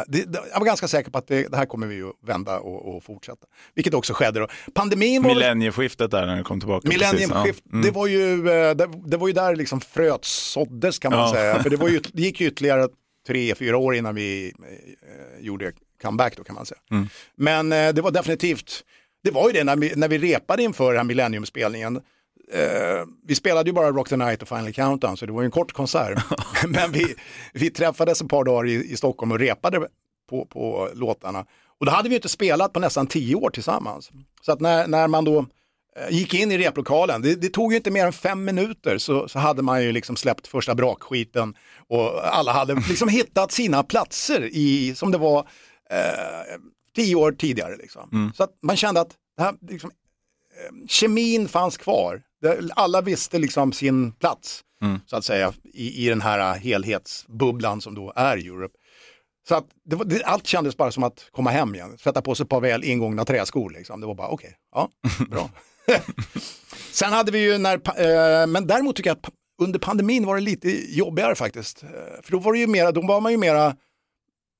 det, 0.07 0.23
det, 0.33 0.39
jag 0.51 0.59
var 0.59 0.65
ganska 0.65 0.87
säker 0.87 1.11
på 1.11 1.17
att 1.17 1.27
det, 1.27 1.47
det 1.47 1.57
här 1.57 1.65
kommer 1.65 1.87
vi 1.87 1.95
ju 1.95 2.11
vända 2.27 2.59
och, 2.59 2.95
och 2.95 3.03
fortsätta. 3.03 3.47
Vilket 3.75 3.93
också 3.93 4.13
skedde 4.13 4.39
då. 4.39 4.47
Pandemin 4.73 5.23
var 5.23 5.29
millennieskiftet 5.29 6.11
där 6.11 6.25
när 6.25 6.37
det 6.37 6.43
kom 6.43 6.59
tillbaka. 6.59 6.89
Millenniumskift, 6.89 7.43
precis, 7.43 7.61
ja. 7.65 7.71
Mm. 7.71 7.85
det, 7.85 7.91
var 7.91 8.07
ju, 8.07 8.33
eh, 8.49 8.75
det, 8.75 8.89
det 9.05 9.17
var 9.17 9.27
ju 9.27 9.33
där 9.33 9.55
liksom 9.55 9.81
fröet 9.81 10.25
såddes 10.25 10.99
kan 10.99 11.11
man 11.11 11.19
Ja. 11.19 11.33
säga. 11.33 11.63
För 11.63 11.69
det, 11.69 11.77
var 11.77 11.89
ju, 11.89 11.99
det 12.13 12.21
gick 12.21 12.41
ju 12.41 12.47
ytterligare 12.47 12.87
tre, 13.27 13.55
fyra 13.55 13.77
år 13.77 13.95
innan 13.95 14.15
vi 14.15 14.53
eh, 14.59 15.45
gjorde 15.45 15.71
comeback 16.01 16.37
då 16.37 16.43
kan 16.43 16.55
man 16.55 16.65
säga. 16.65 16.79
Mm. 16.91 17.07
Men 17.35 17.71
eh, 17.71 17.93
det 17.93 18.01
var 18.01 18.11
definitivt, 18.11 18.83
det 19.23 19.31
var 19.31 19.47
ju 19.47 19.53
det 19.53 19.63
när 19.63 19.75
vi, 19.75 19.93
när 19.95 20.07
vi 20.07 20.17
repade 20.17 20.63
inför 20.63 20.87
den 20.87 20.97
här 20.97 21.03
millenniumspelningen. 21.03 22.01
Eh, 22.51 23.05
vi 23.27 23.35
spelade 23.35 23.69
ju 23.69 23.73
bara 23.73 23.91
Rock 23.91 24.09
the 24.09 24.17
Night 24.17 24.41
och 24.41 24.47
Final 24.47 24.73
Countdown 24.73 25.17
så 25.17 25.25
det 25.25 25.31
var 25.31 25.41
ju 25.41 25.45
en 25.45 25.51
kort 25.51 25.73
konsert. 25.73 26.19
Men 26.67 26.91
vi, 26.91 27.15
vi 27.53 27.69
träffades 27.69 28.21
ett 28.21 28.29
par 28.29 28.43
dagar 28.43 28.67
i, 28.67 28.91
i 28.91 28.97
Stockholm 28.97 29.31
och 29.31 29.39
repade 29.39 29.87
på, 30.29 30.45
på 30.45 30.89
låtarna. 30.93 31.45
Och 31.79 31.85
då 31.85 31.91
hade 31.91 32.09
vi 32.09 32.13
ju 32.13 32.17
inte 32.17 32.29
spelat 32.29 32.73
på 32.73 32.79
nästan 32.79 33.07
tio 33.07 33.35
år 33.35 33.49
tillsammans. 33.49 34.11
Så 34.41 34.51
att 34.51 34.61
när, 34.61 34.87
när 34.87 35.07
man 35.07 35.25
då 35.25 35.39
eh, 35.95 36.09
gick 36.09 36.33
in 36.33 36.51
i 36.51 36.57
replokalen, 36.57 37.21
det, 37.21 37.35
det 37.35 37.49
tog 37.49 37.71
ju 37.71 37.77
inte 37.77 37.91
mer 37.91 38.05
än 38.05 38.13
fem 38.13 38.45
minuter 38.45 38.97
så, 38.97 39.27
så 39.27 39.39
hade 39.39 39.61
man 39.61 39.83
ju 39.83 39.91
liksom 39.91 40.15
släppt 40.15 40.47
första 40.47 40.75
brakskiten 40.75 41.55
och 41.87 42.35
alla 42.35 42.51
hade 42.51 42.75
liksom 42.75 43.07
hittat 43.09 43.51
sina 43.51 43.83
platser 43.83 44.49
i, 44.51 44.95
som 44.95 45.11
det 45.11 45.17
var 45.17 45.39
eh, 45.89 46.57
tio 46.95 47.15
år 47.15 47.31
tidigare. 47.31 47.77
Liksom. 47.77 48.31
Så 48.35 48.43
att 48.43 48.57
man 48.61 48.75
kände 48.75 49.01
att 49.01 49.11
det 49.37 49.43
här, 49.43 49.53
liksom, 49.69 49.91
eh, 50.59 50.87
kemin 50.87 51.47
fanns 51.47 51.77
kvar. 51.77 52.21
Alla 52.75 53.01
visste 53.01 53.39
liksom 53.39 53.71
sin 53.73 54.11
plats, 54.11 54.63
så 55.05 55.15
att 55.15 55.25
säga, 55.25 55.53
i, 55.73 56.05
i 56.05 56.09
den 56.09 56.21
här 56.21 56.55
helhetsbubblan 56.55 57.81
som 57.81 57.95
då 57.95 58.13
är 58.15 58.37
Europe. 58.37 58.73
Så 59.47 59.55
att 59.55 59.65
det 59.85 59.95
var, 59.95 60.05
det, 60.05 60.23
allt 60.23 60.47
kändes 60.47 60.77
bara 60.77 60.91
som 60.91 61.03
att 61.03 61.27
komma 61.31 61.49
hem 61.49 61.75
igen, 61.75 61.97
sätta 61.97 62.21
på 62.21 62.35
sig 62.35 62.43
ett 62.43 62.49
par 62.49 62.61
väl 62.61 62.83
ingångna 62.83 63.25
träskor. 63.25 63.69
Liksom. 63.69 64.01
Det 64.01 64.07
var 64.07 64.15
bara 64.15 64.27
okej, 64.27 64.55
ja, 64.75 64.89
bra. 65.29 65.49
Sen 66.91 67.13
hade 67.13 67.31
vi 67.31 67.39
ju 67.39 67.57
när, 67.57 67.73
eh, 67.73 68.47
men 68.47 68.67
däremot 68.67 68.95
tycker 68.95 69.09
jag 69.09 69.17
att 69.17 69.29
under 69.61 69.79
pandemin 69.79 70.25
var 70.25 70.35
det 70.35 70.41
lite 70.41 70.95
jobbigare 70.97 71.35
faktiskt. 71.35 71.83
Eh, 71.83 71.89
För 72.23 72.31
då 72.31 72.39
var, 72.39 72.53
det 72.53 72.59
ju 72.59 72.67
mera, 72.67 72.91
då 72.91 73.01
var 73.01 73.21
man 73.21 73.31
ju 73.31 73.37
mera 73.37 73.75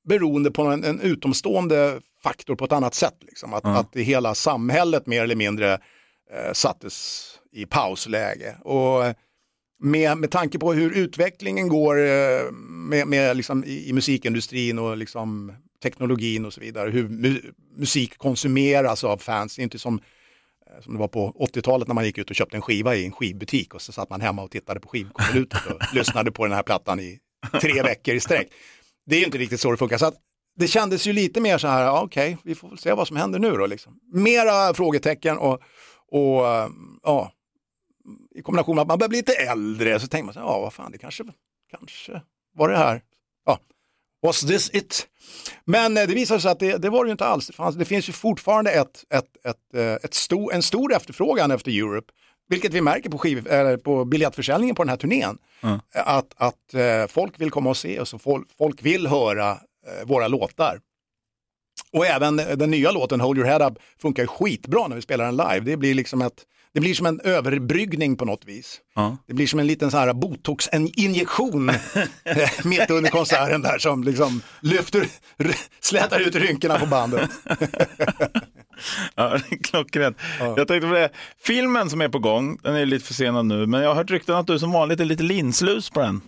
beroende 0.07 0.51
på 0.51 0.61
en, 0.61 0.83
en 0.83 0.99
utomstående 0.99 1.99
faktor 2.23 2.55
på 2.55 2.65
ett 2.65 2.71
annat 2.71 2.93
sätt. 2.93 3.17
Liksom. 3.21 3.53
Att, 3.53 3.65
att 3.65 3.93
det 3.93 4.03
hela 4.03 4.35
samhället 4.35 5.07
mer 5.07 5.23
eller 5.23 5.35
mindre 5.35 5.79
sattes 6.53 7.29
i 7.51 7.65
pausläge. 7.65 8.55
Och 8.61 9.15
med, 9.83 10.17
med 10.17 10.31
tanke 10.31 10.59
på 10.59 10.73
hur 10.73 10.97
utvecklingen 10.97 11.67
går 11.67 12.05
eh, 12.05 12.51
med, 12.67 13.07
med 13.07 13.37
liksom 13.37 13.63
i, 13.63 13.89
i 13.89 13.93
musikindustrin 13.93 14.79
och 14.79 14.97
liksom 14.97 15.53
teknologin 15.83 16.45
och 16.45 16.53
så 16.53 16.61
vidare, 16.61 16.89
hur 16.89 17.09
mu 17.09 17.41
musik 17.77 18.17
konsumeras 18.17 19.03
av 19.03 19.17
fans, 19.17 19.55
det 19.55 19.61
är 19.61 19.63
inte 19.63 19.79
som 19.79 19.99
eh, 20.67 20.81
som 20.81 20.93
det 20.93 20.99
var 20.99 21.07
på 21.07 21.49
80-talet 21.53 21.87
när 21.87 21.95
man 21.95 22.05
gick 22.05 22.17
ut 22.17 22.29
och 22.29 22.35
köpte 22.35 22.57
en 22.57 22.61
skiva 22.61 22.95
i 22.95 23.05
en 23.05 23.11
skivbutik 23.11 23.73
och 23.73 23.81
så 23.81 23.91
satt 23.91 24.09
man 24.09 24.21
hemma 24.21 24.43
och 24.43 24.51
tittade 24.51 24.79
på 24.79 24.89
skivkonvolutet 24.89 25.65
och 25.65 25.79
lyssnade 25.93 26.31
på 26.31 26.45
den 26.45 26.55
här 26.55 26.63
plattan 26.63 26.99
i 26.99 27.19
tre 27.61 27.81
veckor 27.81 28.15
i 28.15 28.19
sträck. 28.19 28.47
Det 29.05 29.15
är 29.15 29.19
ju 29.19 29.25
inte 29.25 29.37
riktigt 29.37 29.59
så 29.59 29.71
det 29.71 29.77
funkar. 29.77 29.97
Så 29.97 30.11
det 30.55 30.67
kändes 30.67 31.07
ju 31.07 31.13
lite 31.13 31.41
mer 31.41 31.57
så 31.57 31.67
här, 31.67 32.01
okej, 32.01 32.37
vi 32.43 32.55
får 32.55 32.69
väl 32.69 32.77
se 32.77 32.93
vad 32.93 33.07
som 33.07 33.17
händer 33.17 33.39
nu 33.39 33.51
då. 33.51 33.65
Liksom. 33.65 33.99
Mera 34.13 34.73
frågetecken 34.73 35.37
och, 35.37 35.61
och 36.13 36.47
eh, 36.47 36.69
ja, 37.03 37.31
i 38.35 38.41
kombination 38.41 38.75
med 38.75 38.81
att 38.81 38.87
man 38.87 38.97
börjar 38.97 39.09
bli 39.09 39.17
lite 39.17 39.33
äldre 39.33 39.99
så 39.99 40.07
tänker 40.07 40.25
man 40.25 40.33
så 40.33 40.39
här, 40.39 40.47
ja 40.47 40.59
vad 40.59 40.73
fan, 40.73 40.91
det 40.91 40.97
kanske, 40.97 41.23
kanske 41.71 42.21
var 42.55 42.69
det 42.69 42.77
här. 42.77 43.01
Ja, 43.45 43.59
was 44.21 44.41
this 44.41 44.69
it? 44.73 45.07
Men 45.65 45.97
eh, 45.97 46.07
det 46.07 46.13
visade 46.13 46.41
sig 46.41 46.51
att 46.51 46.59
det, 46.59 46.77
det 46.77 46.89
var 46.89 47.03
det 47.03 47.07
ju 47.07 47.11
inte 47.11 47.25
alls. 47.25 47.47
Det, 47.47 47.53
fanns, 47.53 47.75
det 47.75 47.85
finns 47.85 48.09
ju 48.09 48.13
fortfarande 48.13 48.71
ett, 48.71 49.05
ett, 49.09 49.45
ett, 49.45 49.73
eh, 49.73 49.93
ett 49.93 50.13
stor, 50.13 50.53
en 50.53 50.63
stor 50.63 50.93
efterfrågan 50.93 51.51
efter 51.51 51.71
Europe. 51.71 52.13
Vilket 52.49 52.73
vi 52.73 52.81
märker 52.81 53.09
på, 53.09 53.17
skiv, 53.17 53.47
eller 53.47 53.77
på 53.77 54.05
biljettförsäljningen 54.05 54.75
på 54.75 54.83
den 54.83 54.89
här 54.89 54.97
turnén. 54.97 55.37
Att, 55.93 56.33
att 56.35 56.73
eh, 56.73 57.07
folk 57.07 57.41
vill 57.41 57.51
komma 57.51 57.69
och 57.69 57.77
se 57.77 57.99
oss 57.99 58.13
och 58.13 58.21
folk, 58.57 58.81
vill 58.81 59.07
höra 59.07 59.57
våra 60.05 60.27
låtar. 60.27 60.79
Och 61.91 62.05
även 62.05 62.35
den 62.35 62.71
nya 62.71 62.91
låten 62.91 63.21
Hold 63.21 63.37
Your 63.37 63.47
Head 63.47 63.67
Up 63.67 63.73
funkar 64.01 64.25
skitbra 64.25 64.87
när 64.87 64.95
vi 64.95 65.01
spelar 65.01 65.25
den 65.25 65.37
live. 65.37 65.59
Det 65.59 65.77
blir 65.77 65.93
liksom 65.93 66.21
ett, 66.21 66.43
det 66.73 66.79
blir 66.79 66.93
som 66.93 67.05
en 67.05 67.19
överbryggning 67.19 68.15
på 68.15 68.25
något 68.25 68.45
vis. 68.45 68.81
Ja. 68.95 69.17
Det 69.27 69.33
blir 69.33 69.47
som 69.47 69.59
en 69.59 69.67
liten 69.67 69.91
så 69.91 69.97
här 69.97 70.13
botox-injektion 70.13 71.65
mitt 72.63 72.89
under 72.89 73.09
konserten 73.09 73.61
där 73.61 73.77
som 73.77 74.03
liksom 74.03 74.41
lyfter, 74.61 75.07
slätar 75.81 76.19
ut 76.19 76.35
rynkorna 76.35 76.79
på 76.79 76.85
bandet. 76.85 77.29
Ja, 79.15 79.39
klockrent. 79.63 80.17
Jag 80.39 80.67
tänkte 80.67 80.87
på 80.87 80.93
det, 80.93 81.09
filmen 81.43 81.89
som 81.89 82.01
är 82.01 82.09
på 82.09 82.19
gång, 82.19 82.57
den 82.63 82.75
är 82.75 82.85
lite 82.85 83.05
försenad 83.05 83.45
nu, 83.45 83.67
men 83.67 83.81
jag 83.81 83.89
har 83.89 83.95
hört 83.95 84.11
rykten 84.11 84.35
att 84.35 84.47
du 84.47 84.59
som 84.59 84.71
vanligt 84.71 84.99
är 84.99 85.05
lite 85.05 85.23
linslus 85.23 85.89
på 85.89 85.99
den. 85.99 86.21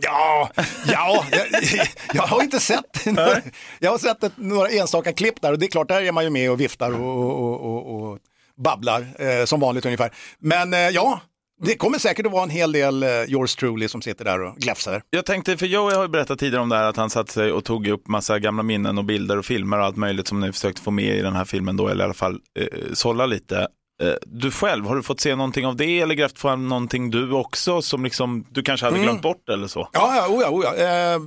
Ja, 0.00 0.50
ja 0.86 1.24
jag, 1.30 1.48
jag 2.14 2.22
har 2.22 2.42
inte 2.42 2.60
sett, 2.60 3.06
jag 3.78 3.90
har 3.90 3.98
sett 3.98 4.24
ett, 4.24 4.32
några 4.36 4.68
enstaka 4.68 5.12
klipp 5.12 5.40
där 5.40 5.52
och 5.52 5.58
det 5.58 5.66
är 5.66 5.70
klart, 5.70 5.88
där 5.88 6.02
är 6.02 6.12
man 6.12 6.24
ju 6.24 6.30
med 6.30 6.50
och 6.50 6.60
viftar 6.60 7.00
och, 7.00 7.24
och, 7.24 7.60
och, 7.60 8.10
och, 8.10 8.18
babblar 8.56 9.06
eh, 9.18 9.44
som 9.44 9.60
vanligt 9.60 9.86
ungefär. 9.86 10.10
Men 10.38 10.74
eh, 10.74 10.78
ja, 10.78 11.20
det 11.60 11.74
kommer 11.74 11.98
säkert 11.98 12.26
att 12.26 12.32
vara 12.32 12.42
en 12.42 12.50
hel 12.50 12.72
del 12.72 13.02
eh, 13.02 13.08
yours 13.08 13.56
truly 13.56 13.88
som 13.88 14.02
sitter 14.02 14.24
där 14.24 14.42
och 14.42 14.56
gläfsar. 14.56 15.02
Jag 15.10 15.26
tänkte, 15.26 15.56
för 15.56 15.66
Joey 15.66 15.94
har 15.94 16.02
ju 16.02 16.08
berättat 16.08 16.38
tidigare 16.38 16.62
om 16.62 16.68
det 16.68 16.76
här 16.76 16.84
att 16.84 16.96
han 16.96 17.10
satt 17.10 17.30
sig 17.30 17.52
och 17.52 17.64
tog 17.64 17.86
upp 17.86 18.08
massa 18.08 18.38
gamla 18.38 18.62
minnen 18.62 18.98
och 18.98 19.04
bilder 19.04 19.38
och 19.38 19.44
filmer 19.44 19.78
och 19.78 19.84
allt 19.84 19.96
möjligt 19.96 20.28
som 20.28 20.40
ni 20.40 20.52
försökt 20.52 20.78
få 20.78 20.90
med 20.90 21.16
i 21.16 21.22
den 21.22 21.36
här 21.36 21.44
filmen 21.44 21.76
då, 21.76 21.88
eller 21.88 22.04
i 22.04 22.04
alla 22.04 22.14
fall 22.14 22.40
eh, 22.58 22.66
sålla 22.92 23.26
lite. 23.26 23.68
Eh, 24.02 24.14
Du 24.26 24.50
själv, 24.50 24.86
har 24.86 24.96
du 24.96 25.02
fått 25.02 25.20
se 25.20 25.36
någonting 25.36 25.66
av 25.66 25.76
det 25.76 26.00
eller 26.00 26.14
grävt 26.14 26.38
fram 26.38 26.68
någonting 26.68 27.10
du 27.10 27.32
också 27.32 27.82
som 27.82 28.04
liksom, 28.04 28.46
du 28.50 28.62
kanske 28.62 28.86
hade 28.86 28.98
glömt 28.98 29.22
bort 29.22 29.48
eller 29.48 29.66
så? 29.66 29.88
Ja, 29.92 30.16
ja, 30.16 30.28
oh 30.28 30.42
ja, 30.42 30.50
oh 30.50 30.64
ja. 30.64 30.84
Eh, 31.14 31.20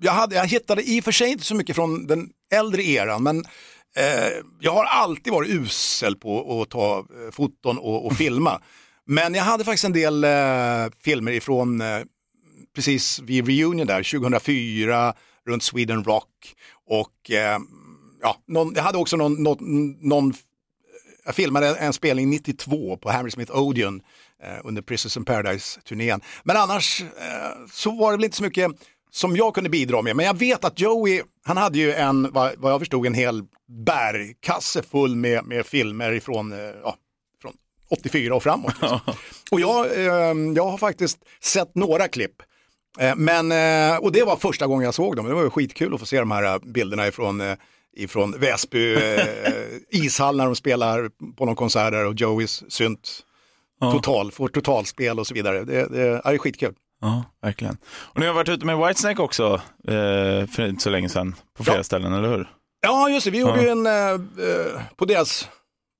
jag, 0.00 0.12
hade, 0.12 0.34
jag 0.34 0.46
hittade 0.46 0.82
i 0.82 1.00
och 1.00 1.04
för 1.04 1.12
sig 1.12 1.28
inte 1.30 1.44
så 1.44 1.54
mycket 1.54 1.76
från 1.76 2.06
den 2.06 2.28
äldre 2.54 2.82
eran, 2.82 3.22
men 3.22 3.38
eh, 3.96 4.28
jag 4.60 4.72
har 4.72 4.84
alltid 4.84 5.32
varit 5.32 5.50
usel 5.50 6.16
på 6.16 6.62
att 6.62 6.70
ta 6.70 6.98
eh, 6.98 7.32
foton 7.32 7.78
och, 7.78 8.06
och 8.06 8.16
filma. 8.16 8.60
Men 9.10 9.34
jag 9.34 9.44
hade 9.44 9.64
faktiskt 9.64 9.84
en 9.84 9.92
del 9.92 10.24
eh, 10.24 10.30
filmer 11.04 11.32
ifrån 11.32 11.80
eh, 11.80 12.00
precis 12.74 13.20
vid 13.20 13.46
reunion 13.46 13.86
där, 13.86 14.18
2004, 14.18 15.14
runt 15.46 15.62
Sweden 15.62 16.04
Rock 16.04 16.54
och 16.90 17.30
ja, 18.22 18.36
någon, 18.48 18.72
jag 18.76 18.82
hade 18.82 18.98
också 18.98 19.16
någon, 19.16 19.42
någon, 19.42 19.90
någon 20.08 20.34
jag 21.28 21.34
filmade 21.34 21.74
en 21.74 21.92
spelning 21.92 22.30
92 22.30 22.96
på 22.96 23.10
Hammersmith 23.10 23.56
Odeon 23.56 24.00
eh, 24.42 24.60
under 24.64 24.82
Prisons 24.82 25.16
in 25.16 25.24
Paradise-turnén. 25.24 26.20
Men 26.42 26.56
annars 26.56 27.00
eh, 27.02 27.66
så 27.72 27.90
var 27.90 28.10
det 28.10 28.16
väl 28.16 28.24
inte 28.24 28.36
så 28.36 28.42
mycket 28.42 28.70
som 29.10 29.36
jag 29.36 29.54
kunde 29.54 29.70
bidra 29.70 30.02
med. 30.02 30.16
Men 30.16 30.26
jag 30.26 30.38
vet 30.38 30.64
att 30.64 30.80
Joey, 30.80 31.22
han 31.44 31.56
hade 31.56 31.78
ju 31.78 31.92
en, 31.92 32.32
vad, 32.32 32.52
vad 32.56 32.72
jag 32.72 32.80
förstod, 32.80 33.06
en 33.06 33.14
hel 33.14 33.42
bärkasse 33.86 34.82
full 34.82 35.16
med, 35.16 35.44
med 35.44 35.66
filmer 35.66 36.12
ifrån, 36.12 36.52
eh, 36.52 36.58
ja, 36.58 36.96
från 37.42 37.52
84 37.90 38.34
och 38.34 38.42
framåt. 38.42 38.74
liksom. 38.80 39.00
och 39.50 39.60
jag, 39.60 39.86
eh, 39.86 40.34
jag 40.56 40.70
har 40.70 40.78
faktiskt 40.78 41.18
sett 41.40 41.74
några 41.74 42.08
klipp. 42.08 42.42
Eh, 42.98 43.16
Men, 43.16 43.52
eh, 43.52 43.96
och 43.96 44.12
det 44.12 44.22
var 44.22 44.36
första 44.36 44.66
gången 44.66 44.84
jag 44.84 44.94
såg 44.94 45.16
dem. 45.16 45.26
Det 45.26 45.34
var 45.34 45.50
skitkul 45.50 45.94
att 45.94 46.00
få 46.00 46.06
se 46.06 46.18
de 46.18 46.30
här 46.30 46.42
eh, 46.44 46.58
bilderna 46.58 47.06
ifrån, 47.06 47.56
ifrån 47.98 48.34
Väsby 48.38 48.94
eh, 48.94 49.26
ishall 49.90 50.36
när 50.36 50.44
de 50.46 50.56
spelar 50.56 51.10
på 51.36 51.44
någon 51.44 51.56
konsert 51.56 51.92
där 51.92 52.06
och 52.06 52.14
Joeys 52.14 52.64
synt 52.72 53.20
total, 53.80 54.32
får 54.32 54.48
totalspel 54.48 55.18
och 55.18 55.26
så 55.26 55.34
vidare. 55.34 55.64
Det, 55.64 55.86
det 55.88 56.20
är 56.24 56.38
skitkul. 56.38 56.74
Ja, 57.00 57.24
verkligen. 57.42 57.76
Och 57.86 58.20
ni 58.20 58.26
har 58.26 58.34
varit 58.34 58.48
ute 58.48 58.66
med 58.66 58.78
Whitesnake 58.78 59.22
också 59.22 59.60
eh, 59.88 60.46
för 60.46 60.68
inte 60.68 60.82
så 60.82 60.90
länge 60.90 61.08
sedan 61.08 61.34
på 61.56 61.64
flera 61.64 61.76
Ja. 61.76 61.82
ställen, 61.84 62.12
eller 62.12 62.28
hur? 62.28 62.48
Ja, 62.80 63.08
just 63.10 63.24
det. 63.24 63.30
Vi 63.30 63.38
gjorde 63.38 63.62
ju 63.62 63.68
en, 63.68 63.86
eh, 63.86 63.92
eh, 64.10 64.80
på 64.96 65.04
deras, 65.04 65.48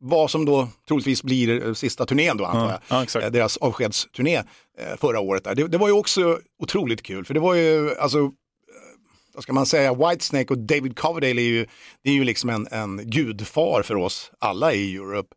vad 0.00 0.30
som 0.30 0.44
då 0.44 0.68
troligtvis 0.88 1.22
blir 1.22 1.66
eh, 1.66 1.74
sista 1.74 2.06
turnén 2.06 2.36
då 2.36 2.44
antar 2.44 2.60
Ja, 2.60 2.70
jag. 2.88 2.98
ja, 2.98 3.02
exakt. 3.02 3.24
Eh, 3.24 3.30
deras 3.30 3.56
avskedsturné 3.56 4.42
förra 4.96 5.20
året. 5.20 5.44
Där. 5.44 5.54
Det, 5.54 5.66
det 5.68 5.78
var 5.78 5.88
ju 5.88 5.94
också 5.94 6.38
otroligt 6.62 7.02
kul, 7.02 7.24
för 7.24 7.34
det 7.34 7.40
var 7.40 7.54
ju, 7.54 7.94
alltså, 7.98 8.30
vad 9.38 9.42
ska 9.42 9.52
man 9.52 9.66
säga, 9.66 9.94
Whitesnake 9.94 10.54
och 10.54 10.58
David 10.58 10.98
Coverdale 10.98 11.40
är 11.40 11.44
ju, 11.44 11.66
det 12.02 12.10
är 12.10 12.14
ju 12.14 12.24
liksom 12.24 12.50
en, 12.50 12.68
en 12.70 13.10
gudfar 13.10 13.82
för 13.82 13.94
oss 13.94 14.32
alla 14.38 14.72
i 14.72 14.96
Europe. 14.96 15.34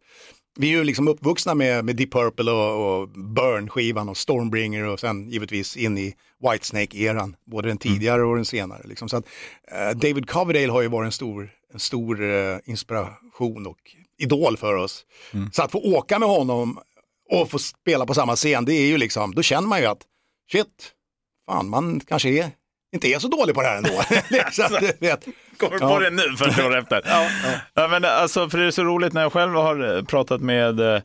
Vi 0.58 0.68
är 0.68 0.72
ju 0.72 0.84
liksom 0.84 1.08
uppvuxna 1.08 1.56
med, 1.56 1.86
med 1.86 1.96
Deep 1.96 2.12
Purple 2.12 2.52
och, 2.52 3.02
och 3.02 3.10
Burn-skivan 3.10 4.10
och 4.10 4.18
Stormbringer 4.18 4.84
och 4.84 5.00
sen 5.00 5.30
givetvis 5.30 5.78
in 5.78 5.98
i 5.98 6.16
Whitesnake-eran, 6.40 7.36
både 7.46 7.68
den 7.68 7.78
tidigare 7.78 8.24
och 8.24 8.36
den 8.36 8.46
senare. 8.46 8.82
Liksom. 8.88 9.10
Så 9.10 9.18
att, 9.18 9.26
eh, 9.72 9.98
David 9.98 10.30
Coverdale 10.30 10.72
har 10.72 10.82
ju 10.82 10.88
varit 10.88 11.06
en 11.06 11.12
stor, 11.12 11.50
en 11.74 11.80
stor 11.80 12.24
eh, 12.24 12.58
inspiration 12.66 13.68
och 13.68 13.80
idol 14.18 14.58
för 14.58 14.76
oss. 14.76 15.06
Så 15.52 15.64
att 15.64 15.72
få 15.72 15.80
åka 15.80 16.20
med 16.20 16.30
honom 16.30 16.80
och 17.30 17.50
få 17.50 17.60
spela 17.60 18.06
på 18.06 18.14
samma 18.14 18.36
scen, 18.36 18.66
det 18.66 18.74
är 18.74 18.88
ju 18.88 18.98
liksom, 18.98 19.36
då 19.36 19.42
känner 19.42 19.68
man 19.68 19.80
ju 19.80 19.86
att 19.86 20.02
shit, 20.52 20.92
fan 21.46 21.70
man 21.70 22.00
kanske 22.00 22.30
är, 22.30 22.52
inte 22.94 23.08
är 23.08 23.20
så 23.20 23.28
dålig 23.28 23.56
på 23.56 23.62
det 23.62 23.68
här 23.68 23.78
ändå. 23.78 23.90
så 24.52 24.64
att, 24.64 24.80
du 24.80 24.92
vet. 25.00 25.26
Kommer 25.58 25.78
Ja. 25.82 25.90
på 25.90 26.00
det 26.00 26.10
nu 26.10 26.38
första 26.38 26.66
år 26.68 26.78
efter. 26.78 27.02
ja, 27.74 27.88
men 27.88 28.06
alltså, 28.06 28.50
för 28.50 28.58
det 28.58 28.66
är 28.66 28.72
så 28.72 28.84
roligt 28.84 29.14
när 29.14 29.22
jag 29.22 29.34
själv 29.34 29.54
har 29.54 29.96
eh, 29.98 30.04
pratat 30.04 30.42
med 30.42 30.80
eh, 30.80 31.02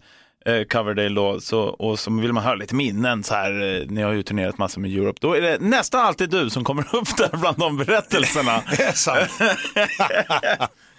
eh, 0.47 0.65
Coverdale 0.65 1.15
då, 1.15 1.41
så, 1.41 1.61
och 1.63 1.99
så 1.99 2.11
vill 2.21 2.33
man 2.33 2.43
höra 2.45 2.55
lite 2.55 2.75
minnen 2.75 3.25
så 3.25 3.35
här, 3.35 3.51
eh, 3.81 3.87
ni 3.89 4.03
har 4.03 4.13
ju 4.13 4.23
turnerat 4.23 4.59
massor 4.59 4.81
med 4.81 4.91
Europe, 4.91 5.19
då 5.21 5.35
är 5.37 5.41
det 5.41 5.59
nästan 5.61 6.01
alltid 6.07 6.31
du 6.31 6.51
som 6.51 6.65
kommer 6.65 6.83
upp 6.97 7.17
där 7.17 7.37
bland 7.37 7.59
de 7.59 7.77
berättelserna. 7.77 8.63
Det 8.77 8.83
är 8.83 8.93
sant. 8.93 9.31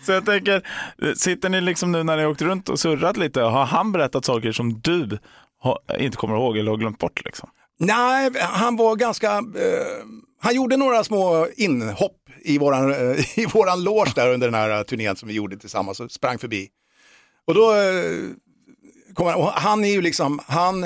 så 0.06 0.12
jag 0.12 0.25
tänker, 0.25 0.62
sitter 1.15 1.50
ni 1.50 1.62
liksom 1.62 1.91
nu 1.91 2.03
när 2.03 2.17
ni 2.17 2.25
åkt 2.25 2.41
runt 2.41 2.70
och 2.70 2.79
surrat 2.79 3.17
lite, 3.17 3.41
har 3.41 3.65
han 3.65 3.91
berättat 3.91 4.25
saker 4.25 4.51
som 4.51 4.79
du 4.79 5.20
har, 5.60 5.79
inte 6.00 6.17
kommer 6.17 6.36
ihåg 6.36 6.58
eller 6.58 6.72
har 6.72 6.77
glömt 6.77 7.00
bort 7.00 7.22
liksom? 7.25 7.50
Nej, 7.79 8.29
han 8.39 8.75
var 8.75 8.96
ganska, 8.96 9.32
eh, 9.32 9.41
han 10.39 10.56
gjorde 10.56 10.77
några 10.77 11.03
små 11.03 11.48
inhopp 11.56 12.29
i 12.41 12.58
våran, 12.58 12.94
eh, 12.94 13.39
i 13.39 13.46
våran 13.46 13.84
loge 13.84 14.12
där 14.15 14.34
under 14.34 14.48
den 14.48 14.53
här 14.53 14.77
eh, 14.77 14.84
turnén 14.84 15.15
som 15.15 15.27
vi 15.27 15.34
gjorde 15.34 15.58
tillsammans 15.58 16.00
och 16.00 16.12
sprang 16.12 16.39
förbi. 16.39 16.70
Och 17.46 17.53
då 17.53 17.74
eh, 17.74 18.29
kommer 19.13 19.32
han, 19.32 19.41
och 19.41 19.48
han 19.48 19.86
är 19.86 19.89
ju 19.89 20.01
liksom, 20.01 20.39
han, 20.48 20.82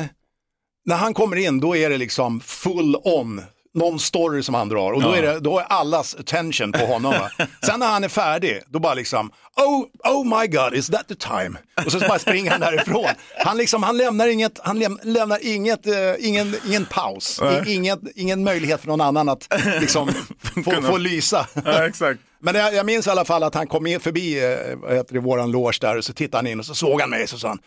när 0.86 0.96
han 0.96 1.14
kommer 1.14 1.36
in 1.36 1.60
då 1.60 1.76
är 1.76 1.90
det 1.90 1.98
liksom 1.98 2.42
full 2.42 2.96
on. 2.96 3.42
Någon 3.74 4.00
story 4.00 4.44
som 4.44 4.56
han 4.56 4.70
drar 4.70 4.92
och 4.92 5.02
då 5.02 5.12
är, 5.12 5.22
det, 5.22 5.40
då 5.40 5.60
är 5.60 5.64
allas 5.64 6.16
attention 6.16 6.72
på 6.72 6.86
honom. 6.86 7.12
Va? 7.12 7.30
Sen 7.66 7.80
när 7.80 7.88
han 7.88 8.04
är 8.04 8.10
färdig, 8.10 8.62
då 8.68 8.80
bara 8.80 8.94
liksom, 8.94 9.32
oh, 9.58 10.14
oh 10.14 10.40
my 10.40 10.48
god, 10.48 10.74
is 10.74 10.88
that 10.88 11.08
the 11.08 11.16
time? 11.16 11.58
Och 11.86 11.92
så 11.92 12.00
bara 12.00 12.20
springer 12.20 12.52
han 12.52 12.60
därifrån. 12.60 13.10
Han, 13.38 13.58
liksom, 13.58 13.84
han 13.84 13.98
lämnar, 13.98 14.28
inget, 14.28 14.60
han 14.64 14.80
läm, 14.80 15.00
lämnar 15.04 15.40
inget, 15.42 15.88
eh, 15.88 15.94
ingen, 16.20 16.56
ingen 16.68 16.86
paus, 16.86 17.42
I, 17.66 17.74
inget, 17.74 18.00
ingen 18.16 18.44
möjlighet 18.44 18.82
för 18.82 18.88
någon 18.88 19.02
annan 19.02 19.30
att 19.30 19.48
liksom, 19.80 20.10
få, 20.66 20.82
få 20.82 20.98
lysa. 20.98 21.48
Ja, 21.66 21.88
exakt. 21.88 22.20
Men 22.44 22.56
jag, 22.56 22.74
jag 22.74 22.86
minns 22.86 23.08
i 23.08 23.10
alla 23.10 23.26
fall 23.26 23.44
att 23.44 23.56
han 23.56 23.68
kom 23.68 23.88
in 23.88 24.00
förbi 24.00 24.44
eh, 24.44 24.78
vad 24.78 24.94
heter 24.94 25.14
det, 25.14 25.20
våran 25.20 25.52
loge 25.52 25.78
där 25.82 25.98
och 25.98 26.06
så 26.06 26.14
tittade 26.14 26.38
han 26.38 26.48
in 26.48 26.60
och 26.60 26.66
så 26.66 26.76
såg 26.76 27.02
han 27.02 27.10
mig 27.10 27.24
och 27.24 27.30
så 27.30 27.38
sa 27.40 27.48
han 27.48 27.60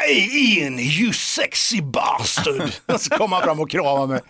Hey 0.00 0.28
Ian, 0.30 0.78
you 0.78 1.12
sexy 1.12 1.82
bastard. 1.82 2.72
Så 2.98 3.10
kommer 3.10 3.36
han 3.36 3.44
fram 3.44 3.60
och 3.60 3.70
kramar 3.70 4.06
mig. 4.06 4.20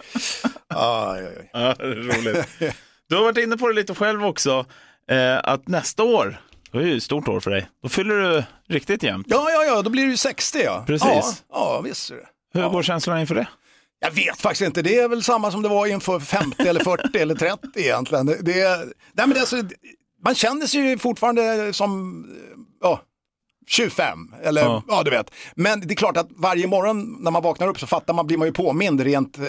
Aj, 0.69 1.27
aj, 1.27 1.37
aj. 1.37 1.51
Ja, 1.53 1.75
det 1.79 1.85
är 1.85 1.95
roligt. 1.95 2.49
Du 3.09 3.17
har 3.17 3.23
varit 3.23 3.39
inne 3.39 3.57
på 3.57 3.69
det 3.69 3.75
lite 3.75 3.95
själv 3.95 4.25
också, 4.25 4.67
eh, 5.11 5.39
att 5.45 5.69
nästa 5.69 6.03
år, 6.03 6.41
det 6.73 6.79
är 6.79 6.83
ju 6.83 6.97
ett 6.97 7.03
stort 7.03 7.29
år 7.29 7.41
för 7.41 7.51
dig, 7.51 7.69
då 7.83 7.89
fyller 7.89 8.15
du 8.15 8.45
riktigt 8.69 9.03
jämnt. 9.03 9.27
Ja, 9.31 9.51
ja, 9.51 9.65
ja, 9.65 9.83
då 9.83 9.91
blir 9.91 10.03
ju 10.03 10.17
60 10.17 10.59
ja. 10.65 10.85
Precis. 10.87 11.09
Ja, 11.09 11.35
ja 11.51 11.81
visst 11.81 12.11
är 12.11 12.15
det. 12.15 12.27
Hur 12.61 12.69
går 12.69 12.83
känslan 12.83 13.21
inför 13.21 13.35
det? 13.35 13.47
Jag 14.01 14.11
vet 14.11 14.41
faktiskt 14.41 14.63
inte, 14.63 14.83
det 14.83 14.99
är 14.99 15.09
väl 15.09 15.23
samma 15.23 15.51
som 15.51 15.63
det 15.63 15.69
var 15.69 15.87
inför 15.87 16.21
50 16.21 16.63
eller 16.63 16.81
40 16.81 17.19
eller 17.19 17.35
30 17.35 17.69
egentligen. 17.75 18.27
Det, 18.27 18.43
det, 18.43 18.79
nej, 19.13 19.27
men 19.27 19.31
det, 19.31 19.41
alltså, 19.41 19.57
man 20.25 20.35
känner 20.35 20.67
sig 20.67 20.81
ju 20.81 20.99
fortfarande 20.99 21.73
som 21.73 22.25
ja, 22.29 22.72
25, 23.67 24.35
eller 24.43 24.63
ja. 24.63 24.83
Ja. 24.89 25.03
du 25.03 25.11
vet. 25.11 25.31
Men 25.57 25.81
det 25.81 25.95
är 25.95 25.97
klart 25.97 26.17
att 26.17 26.29
varje 26.37 26.67
morgon 26.67 27.17
när 27.21 27.31
man 27.31 27.43
vaknar 27.43 27.69
upp 27.69 27.81
så 27.81 27.87
fattar 27.87 28.15
man, 28.15 28.27
blir 28.27 28.39
man 28.39 28.49
ju 28.49 28.53
påmind 28.53 29.01
rent 29.01 29.39
eh, 29.39 29.45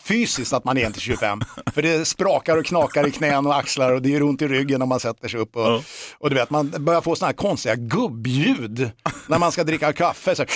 fysiskt 0.00 0.52
att 0.52 0.64
man 0.64 0.78
är 0.78 0.86
inte 0.86 1.00
25. 1.00 1.40
För 1.74 1.82
det 1.82 2.04
sprakar 2.04 2.56
och 2.56 2.64
knakar 2.66 3.06
i 3.06 3.10
knän 3.10 3.46
och 3.46 3.56
axlar 3.56 3.92
och 3.92 4.02
det 4.02 4.08
gör 4.08 4.22
ont 4.22 4.42
i 4.42 4.48
ryggen 4.48 4.78
när 4.78 4.86
man 4.86 5.00
sätter 5.00 5.28
sig 5.28 5.40
upp. 5.40 5.56
Och, 5.56 5.62
Ja. 5.62 5.82
och 6.18 6.30
du 6.30 6.36
vet, 6.36 6.50
man 6.50 6.74
börjar 6.78 7.00
få 7.00 7.16
sådana 7.16 7.28
här 7.28 7.36
konstiga 7.36 7.74
gubbljud 7.74 8.90
när 9.26 9.38
man 9.38 9.52
ska 9.52 9.64
dricka 9.64 9.92
kaffe. 9.92 10.34
Så. 10.36 10.44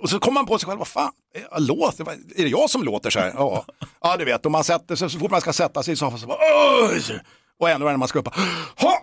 Och 0.00 0.10
så 0.10 0.18
kommer 0.18 0.34
man 0.34 0.46
på 0.46 0.58
sig 0.58 0.66
själv, 0.66 0.78
vad 0.78 0.88
fan, 0.88 1.10
jag 1.50 1.62
låter, 1.62 2.04
är 2.36 2.42
det 2.44 2.48
jag 2.48 2.70
som 2.70 2.82
låter 2.82 3.10
så 3.10 3.18
här? 3.18 3.32
Ja, 3.36 3.64
ja 4.02 4.16
du 4.16 4.24
vet, 4.24 4.44
och 4.46 4.52
man 4.52 4.64
sätter 4.64 4.96
sig, 4.96 5.10
så 5.10 5.18
fort 5.18 5.30
man 5.30 5.40
ska 5.40 5.52
sätta 5.52 5.82
sig 5.82 5.92
i 5.92 5.96
soffan 5.96 6.18
så 6.18 6.26
bara, 6.26 6.38
och 7.60 7.70
ändå 7.70 7.86
när 7.86 7.96
man 7.96 8.08
ska 8.08 8.18
upp, 8.18 8.28
"Ha! 8.76 8.97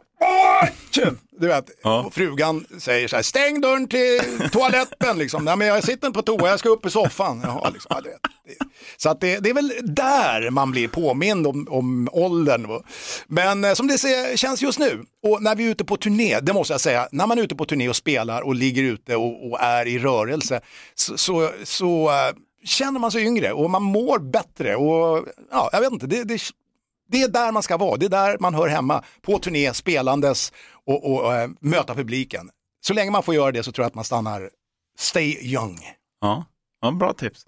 Oj!" 0.98 1.12
du 1.40 1.48
vet, 1.48 1.66
och 2.06 2.14
frugan 2.14 2.66
säger 2.80 3.08
så 3.08 3.16
här, 3.16 3.24
stäng 3.24 3.62
dörren 3.62 3.88
till 3.88 4.22
toaletten 4.52 5.18
liksom. 5.18 5.46
Nej 5.46 5.56
men 5.58 5.68
jag 5.68 5.84
sitter 5.84 6.08
inte 6.08 6.18
på 6.18 6.22
toa, 6.22 6.50
jag 6.50 6.60
ska 6.60 6.70
upp 6.70 6.86
i 6.86 6.90
soffan. 6.90 7.42
Jaha, 7.44 7.70
liksom. 7.70 7.92
ja, 7.96 8.02
du 8.02 8.10
vet. 8.10 8.20
Det- 8.24 8.66
Så 8.98 9.10
att 9.10 9.22
det, 9.22 9.40
det 9.40 9.50
är 9.50 9.54
väl 9.54 9.74
där 9.84 10.50
man 10.50 10.72
blir 10.72 10.88
påmind 10.88 11.48
om, 11.48 11.68
om 11.72 12.10
åldern. 12.12 12.82
Men 13.28 13.66
eh, 13.66 13.74
som 13.74 13.88
det 13.88 13.98
ser, 13.98 14.38
känns 14.38 14.62
just 14.62 14.80
nu, 14.80 15.06
och 15.24 15.44
när 15.44 15.56
vi 15.56 15.66
är 15.66 15.70
ute 15.72 15.86
på 15.86 15.98
turné, 15.98 16.40
det 16.40 16.54
måste 16.54 16.74
jag 16.74 16.82
säga, 16.82 17.08
när 17.12 17.28
man 17.28 17.38
är 17.40 17.44
ute 17.44 17.56
på 17.56 17.66
turné 17.66 17.90
och 17.90 17.96
spelar 17.96 18.42
och 18.42 18.56
ligger 18.56 18.84
ute 18.84 19.16
och, 19.16 19.52
och 19.52 19.60
är 19.62 19.86
i 19.88 20.00
rörelse 20.00 20.62
så, 20.96 21.18
så, 21.18 21.52
så 21.64 22.10
eh, 22.10 22.36
känner 22.66 23.00
man 23.00 23.12
sig 23.12 23.24
yngre 23.26 23.52
och 23.54 23.70
man 23.70 23.84
mår 23.84 24.20
bättre. 24.20 24.76
Och 24.76 25.26
ja, 25.52 25.70
jag 25.74 25.82
vet 25.82 25.92
inte, 25.92 26.08
det, 26.08 26.24
det, 26.24 26.40
det 27.12 27.22
är 27.22 27.28
där 27.28 27.52
man 27.52 27.64
ska 27.64 27.78
vara, 27.78 27.98
det 27.98 28.06
är 28.06 28.10
där 28.10 28.38
man 28.40 28.54
hör 28.56 28.68
hemma. 28.68 29.04
På 29.22 29.40
turné, 29.40 29.74
spelandes 29.74 30.54
och, 30.86 31.14
och 31.14 31.34
eh, 31.36 31.50
möta 31.62 31.96
publiken. 31.96 32.50
Så 32.88 32.94
länge 32.94 33.12
man 33.12 33.24
får 33.24 33.36
göra 33.36 33.52
det 33.52 33.64
så 33.64 33.72
tror 33.72 33.84
jag 33.84 33.88
att 33.88 33.96
man 33.96 34.04
stannar 34.04 34.50
stay 35.00 35.38
young. 35.42 35.80
Ja, 36.22 36.46
ja 36.82 36.92
bra 36.92 37.14
tips. 37.14 37.46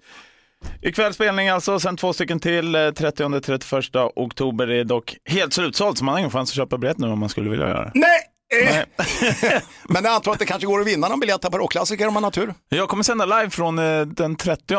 Ikväll 0.82 1.14
spelning 1.14 1.48
alltså, 1.48 1.80
sen 1.80 1.96
två 1.96 2.12
stycken 2.12 2.40
till. 2.40 2.74
eh, 2.74 2.78
30-31 2.78 4.10
oktober 4.16 4.70
är 4.70 4.84
dock 4.84 5.16
helt 5.24 5.52
slutsålt, 5.54 5.98
så 5.98 6.04
man 6.04 6.12
har 6.12 6.18
ingen 6.18 6.30
chans 6.30 6.50
att 6.50 6.56
köpa 6.56 6.78
biljett 6.78 6.98
nu 6.98 7.06
om 7.08 7.18
man 7.18 7.28
skulle 7.28 7.50
vilja 7.50 7.68
göra 7.68 7.84
det. 7.84 7.90
Nej! 7.94 8.20
Eh, 8.62 8.74
Nej. 8.74 9.62
Men 9.88 10.04
jag 10.04 10.14
antar 10.14 10.32
att 10.32 10.38
det 10.38 10.46
kanske 10.46 10.66
går 10.66 10.80
att 10.80 10.86
vinna 10.86 11.08
någon 11.08 11.20
biljett 11.20 11.42
här 11.44 11.50
på 11.50 11.58
rockklassiker 11.58 12.08
om 12.08 12.14
man 12.14 12.24
har 12.24 12.30
tur. 12.30 12.54
Jag 12.68 12.88
kommer 12.88 13.02
sända 13.02 13.26
live 13.26 13.50
från 13.50 13.78
eh, 13.78 14.00
den 14.00 14.36
30 14.36 14.74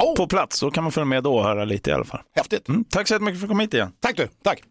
Oh. 0.00 0.14
på 0.16 0.26
plats, 0.26 0.58
så 0.58 0.70
kan 0.70 0.84
man 0.84 0.92
följa 0.92 1.04
med 1.04 1.22
då 1.24 1.36
och 1.36 1.44
höra 1.44 1.64
lite 1.64 1.90
i 1.90 1.92
alla 1.92 2.04
fall. 2.04 2.20
Häftigt. 2.36 2.68
Mm, 2.68 2.84
tack 2.84 3.08
så 3.08 3.14
jättemycket 3.14 3.40
för 3.40 3.46
att 3.46 3.48
du 3.48 3.52
kom 3.52 3.60
hit 3.60 3.74
igen. 3.74 3.92
Tack 4.00 4.16
du, 4.16 4.28
tack. 4.44 4.62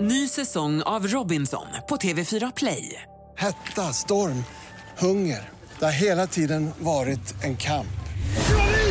Ny 0.00 0.28
säsong 0.28 0.82
av 0.82 1.06
Robinson 1.06 1.66
på 1.88 1.96
TV4 1.96 2.52
Play. 2.56 3.02
Hetta, 3.36 3.82
storm, 3.92 4.44
hunger. 4.98 5.48
Det 5.78 5.84
har 5.84 5.92
hela 5.92 6.26
tiden 6.26 6.70
varit 6.78 7.44
en 7.44 7.56
kamp. 7.56 7.86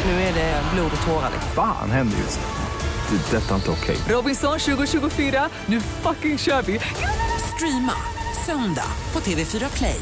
Nu 0.05 0.11
är 0.11 0.33
det 0.33 0.61
blod 0.73 0.91
och 1.01 1.07
tårar. 1.07 1.31
Fan 1.55 1.91
händer 1.91 2.17
just 2.17 2.39
nu. 2.39 3.17
Det. 3.17 3.37
är 3.37 3.41
Detta 3.41 3.51
är 3.51 3.55
inte 3.55 3.71
okej. 3.71 3.97
Robinson 4.15 4.59
2024, 4.59 5.49
nu 5.65 5.81
fucking 5.81 6.37
kör 6.37 6.61
vi! 6.61 6.79
Streama 7.55 7.93
söndag 8.45 8.91
på 9.11 9.19
TV4 9.19 9.77
Play. 9.77 10.01